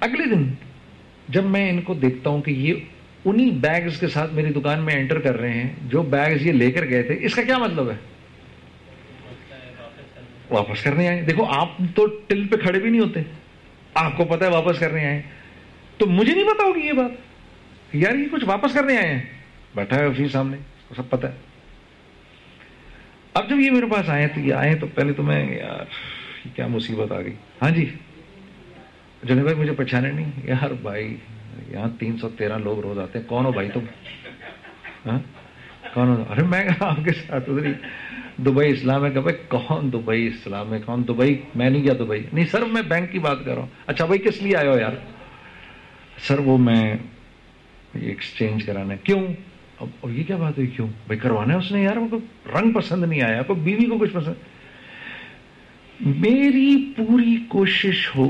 [0.00, 0.50] اگلے دن
[1.28, 2.74] جب میں ان کو دیکھتا ہوں کہ یہ
[3.24, 6.70] انہی بیگز کے ساتھ میری دکان میں انٹر کر رہے ہیں، جو بیگز یہ لے
[6.70, 7.96] کر گئے تھے، اس کا کیا مطلب ہے؟
[10.50, 13.20] واپس کرنے آئے دیکھو، آپ تو ٹل پہ کھڑے بھی نہیں ہوتے۔
[13.94, 15.22] آپ کو پتا ہے واپس کرنے آئے
[15.98, 17.10] تو مجھے نہیں پتا ہوگی یہ بات۔
[17.92, 19.22] یار، یہ کچھ واپس کرنے آئے ہیں۔
[19.74, 20.56] بیٹھا ہے آفس سامنے
[20.96, 21.34] سب پتا ہے۔
[23.34, 25.84] اب جب یہ میرے پاس آئے تو یہ آئے تو پہلے تو میں، یار
[26.54, 27.90] کیا مصیبت آ گئی۔ ہاں جی؟
[29.22, 31.16] جنہیں بھائی، مجھے پہچانے نہیں۔ یار بھائی،
[31.68, 33.80] یہاں تین سو تیرہ لوگ روز آتے ہیں۔ کون ہو بھائی تم؟
[35.06, 35.18] ہاں؟
[35.94, 37.72] کون ہو؟ ارے، میں آپ کے ساتھ ادھر
[38.36, 42.22] دبئی اسلام ہے۔ کہ بھائی، کون دبئی اسلام ہے؟ کون دبئی؟ میں نہیں گیا دبئی۔
[42.32, 44.78] نہیں، سر، میں بینک کی بات کر رہا ہوں۔ اچھا بھائی، کس لیے آئے ہو
[44.78, 44.92] یار؟
[46.18, 46.94] سر، وہ میں
[47.94, 49.26] ایکسچینج کرانا کیوں؟
[49.80, 52.16] اب یہ کیا بات ہوئی؟ کیوں؟ بھائی، کروانا ہے اس نے یار۔ کو
[52.58, 54.34] رنگ پسند نہیں آیا۔ کو بیوی کو کچھ پسند؟
[56.00, 58.28] میری پوری کوشش ہو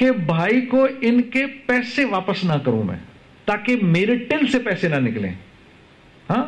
[0.00, 2.96] کہ بھائی کو ان کے پیسے واپس نہ کروں میں،
[3.44, 5.32] تاکہ میرے ٹل سے پیسے نہ نکلیں۔
[6.30, 6.44] ہاں؟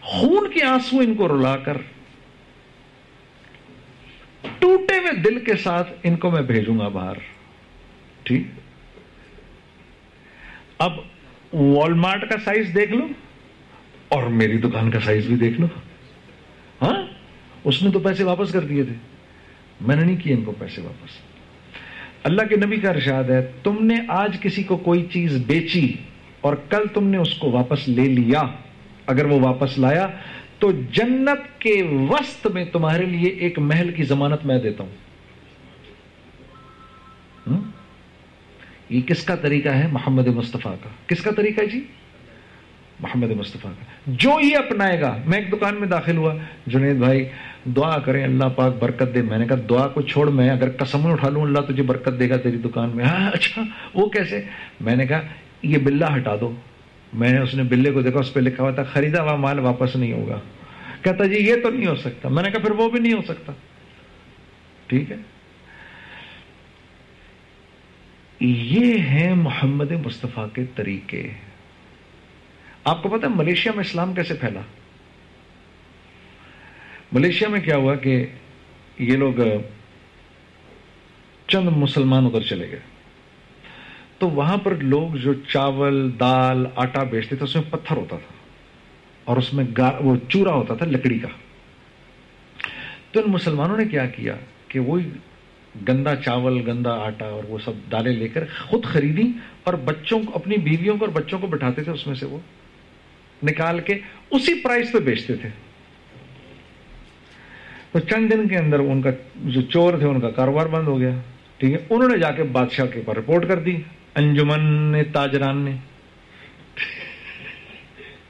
[0.00, 1.76] خون کے آنسو ان کو رلا کر
[4.58, 7.14] ٹوٹے ہوئے دل کے ساتھ ان کو میں بھیجوں گا باہر۔
[8.22, 8.46] ٹھیک؟
[10.78, 10.92] اب
[11.52, 13.06] والمارٹ کا سائز دیکھ لو
[14.08, 15.66] اور میری دکان کا سائز بھی دیکھ لو۔
[16.82, 17.02] ہاں؟
[17.64, 18.94] اس نے تو پیسے واپس کر دیے تھے۔
[19.80, 21.31] میں نے نہیں کیے ان کو پیسے واپس۔
[22.24, 25.92] اللہ کے نبی کا ارشاد ہے، تم نے آج کسی کو کوئی چیز بیچی
[26.40, 28.42] اور کل تم نے اس کو واپس لے لیا۔
[29.06, 30.06] اگر وہ واپس لایا
[30.58, 34.90] تو جنت کے وسط میں تمہارے لیے ایک محل کی ضمانت میں دیتا ہوں۔
[38.90, 41.80] یہ کس کا طریقہ ہے؟ محمد مصطفیٰ کا۔ کس کا طریقہ ہے جی؟
[43.02, 46.34] محمد مصطفیٰ کا۔ جو یہ اپنائے گا، میں ایک دکان میں داخل ہوا۔
[46.66, 47.28] جنید بھائی،
[47.64, 51.06] دعا کریں، اللہ پاک برکت دے۔ میں نے کہا، دعا کو چھوڑ، میں اگر قسم
[51.06, 53.62] اٹھا لوں، اللہ تجھے برکت دے گا تیری دکان میں۔ ہاں اچھا
[53.94, 54.42] وہ کیسے؟
[54.80, 55.20] میں نے کہا،
[55.62, 56.54] یہ بلا ہٹا دو۔
[57.12, 59.58] میں نے اس نے بلے کو دیکھا، اس پہ لکھا ہوا تھا، خریدا ہوا مال
[59.58, 60.40] واپس نہیں ہوگا۔
[61.02, 63.22] کہتا جی یہ تو نہیں ہو سکتا۔ میں نے کہا، پھر وہ بھی نہیں ہو
[63.22, 63.52] سکتا۔
[64.86, 65.16] ٹھیک ہے؟
[68.40, 71.28] یہ ہیں محمد مصطفیٰ کے طریقے۔
[72.84, 74.60] آپ کو پتا ملیشیا میں اسلام کیسے پھیلا؟
[77.12, 78.26] ملیشیا میں کیا ہوا کہ
[78.98, 79.32] یہ لوگ
[81.48, 82.80] چند مسلمان ادھر چلے گئے۔
[84.18, 88.34] تو وہاں پر لوگ جو چاول، دال، آٹا بیچتے تھے، اس میں پتھر ہوتا تھا
[89.24, 89.64] اور اس میں
[90.00, 91.28] وہ چورا ہوتا تھا لکڑی کا۔
[93.12, 94.36] تو ان مسلمانوں نے کیا کیا
[94.68, 95.10] کہ وہی
[95.88, 100.32] گندا چاول، گندا آٹا اور وہ سب دالیں لے کر خود خریدی اور بچوں کو،
[100.34, 102.38] اپنی بیویوں کو اور بچوں کو بٹھاتے تھے، اس میں سے وہ
[103.42, 103.98] نکال کے
[104.30, 105.48] اسی پرائز پہ بیچتے تھے۔
[107.92, 111.00] تو چند دن کے اندر ان کا جو چور تھے، ان کا کاروبار بند ہو
[111.00, 111.10] گیا۔
[111.56, 113.76] ٹھیک ہے، انہوں نے جا کے بادشاہ کے اوپر رپورٹ کر دی۔
[114.14, 114.62] انجمن
[114.92, 115.76] نے، تاجران نے۔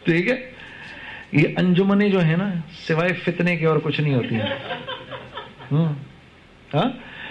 [0.04, 0.50] ٹھیک ہے،
[1.32, 4.42] یہ انجمنیں جو ہے نا، سوائے فتنے کے اور کچھ نہیں ہوتی ہیں۔
[6.74, 6.88] ہاں؟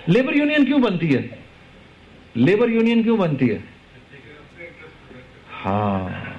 [0.07, 1.21] لیبر یونین کیوں بنتی ہے؟
[2.35, 3.57] لیبر یونین کیوں بنتی ہے؟
[5.65, 6.30] ہاں۔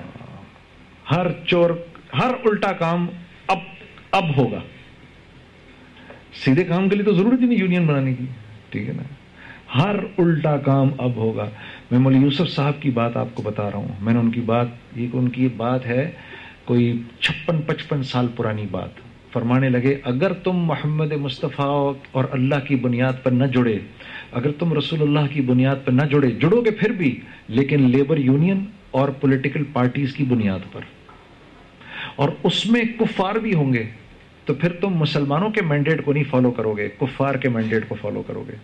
[1.10, 1.70] ہر چور،
[2.14, 3.06] ہر الٹا کام
[3.46, 3.58] اب
[4.10, 4.60] اب ہوگا۔
[6.44, 8.24] سیدھے کام کے لیے تو ضرورت ہی نہیں یونین بنانے کی۔
[8.70, 9.02] ٹھیک ہے نا؟
[9.82, 11.50] ہر الٹا کام اب ہوگا۔
[11.90, 14.40] میں مولی یوسف صاحب کی بات آپ کو بتا رہا ہوں۔ میں نے ان کی
[14.40, 16.10] بات، یہ ان کی بات ہے،
[16.64, 18.90] کوئی چھپن پچپن سال پرانی بات۔
[19.32, 23.78] فرمانے لگے، اگر تم محمد مصطفیٰ اور اللہ کی بنیاد پر نہ جڑے،
[24.32, 28.16] اگر تم رسول اللہ کی بنیاد پر نہ جڑے، جڑو گے پھر بھی، لیکن لیبر
[28.16, 30.80] یونین اور پولیٹیکل پارٹیز کی بنیاد پر۔
[32.16, 33.90] اور اس میں کفار بھی ہوں گے،
[34.44, 37.94] تو پھر تم مسلمانوں کے مینڈیٹ کو نہیں فالو کرو گے کفار کے مینڈیٹ کو
[38.00, 38.54] فالو کرو گے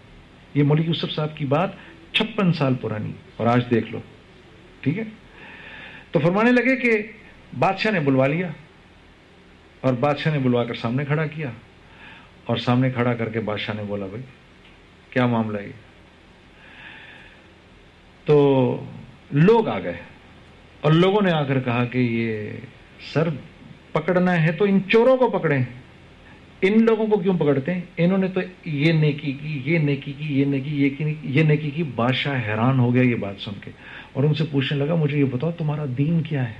[0.54, 1.70] یہ مولی یوسف صاحب کی بات
[2.12, 3.98] چھپن سال پرانی، اور آج دیکھ لو۔
[4.80, 5.04] ٹھیک ہے؟
[6.10, 7.02] تو فرمانے لگے کہ
[7.58, 8.48] بادشاہ نے بلوا لیا،
[9.80, 11.50] اور بادشاہ نے بلوا کر سامنے کھڑا کیا۔
[12.44, 14.22] اور سامنے کھڑا کر کے بادشاہ نے بولا، بھائی،
[15.10, 15.72] کیا معاملہ یہ؟
[18.24, 18.84] تو
[19.30, 19.96] لوگ آ گئے۔
[20.80, 22.50] اور لوگوں نے آ کر کہا کہ یہ
[23.12, 23.28] سر
[23.92, 25.64] پکڑنا ہے تو ان چوروں کو پکڑیں۔
[26.62, 30.40] ان لوگوں کو کیوں پکڑتے ہیں؟ انہوں نے تو یہ نیکی کی، یہ نیکی کی،
[30.40, 30.88] یہ نیکی
[31.22, 33.70] یہ نیکی کی۔ بادشاہ حیران ہو گیا یہ بات سن کے
[34.12, 36.54] اور ان سے پوچھنے لگا، مجھے یہ بتاؤ تمہارا دین کیا ہے؟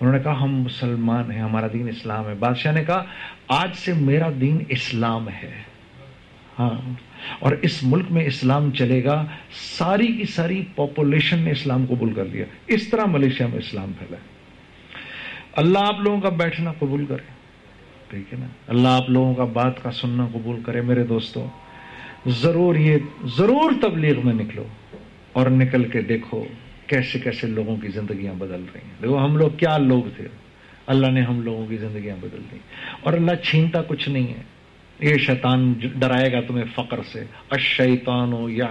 [0.00, 3.04] انہوں نے کہا، ہم مسلمان ہیں، ہمارا دین اسلام ہے۔ بادشاہ نے کہا،
[3.48, 5.62] آج سے میرا دین اسلام ہے۔
[6.58, 7.07] ہاں۔
[7.38, 9.26] اور اس ملک میں اسلام چلے گا،
[9.78, 14.16] ساری کی ساری پاپولیشن نے اسلام قبول کر لیا۔ اس طرح ملیشیا میں اسلام پھیلا
[15.52, 17.30] اللہ آپ لوگوں کا بیٹھنا قبول کرے،
[18.08, 21.48] ٹھیک ہے نا؟ اللہ آپ لوگوں کا بات کا سننا قبول کرے، میرے دوستوں
[22.26, 24.64] ضرور یہ، ضرور تبلیغ میں نکلو
[25.32, 26.44] اور نکل کے دیکھو
[26.86, 30.28] کیسے کیسے لوگوں کی زندگیاں بدل رہی ہیں۔ دیکھو، ہم لوگ کیا لوگ تھے۔
[30.86, 32.58] اللہ نے ہم لوگوں کی زندگیاں بدل دی
[33.00, 34.57] اور اللہ چھینتا کچھ نہیں ہے۔
[35.00, 38.66] یہ شیطان ڈرائے گا تمہیں فقر سے۔ اشیطان یا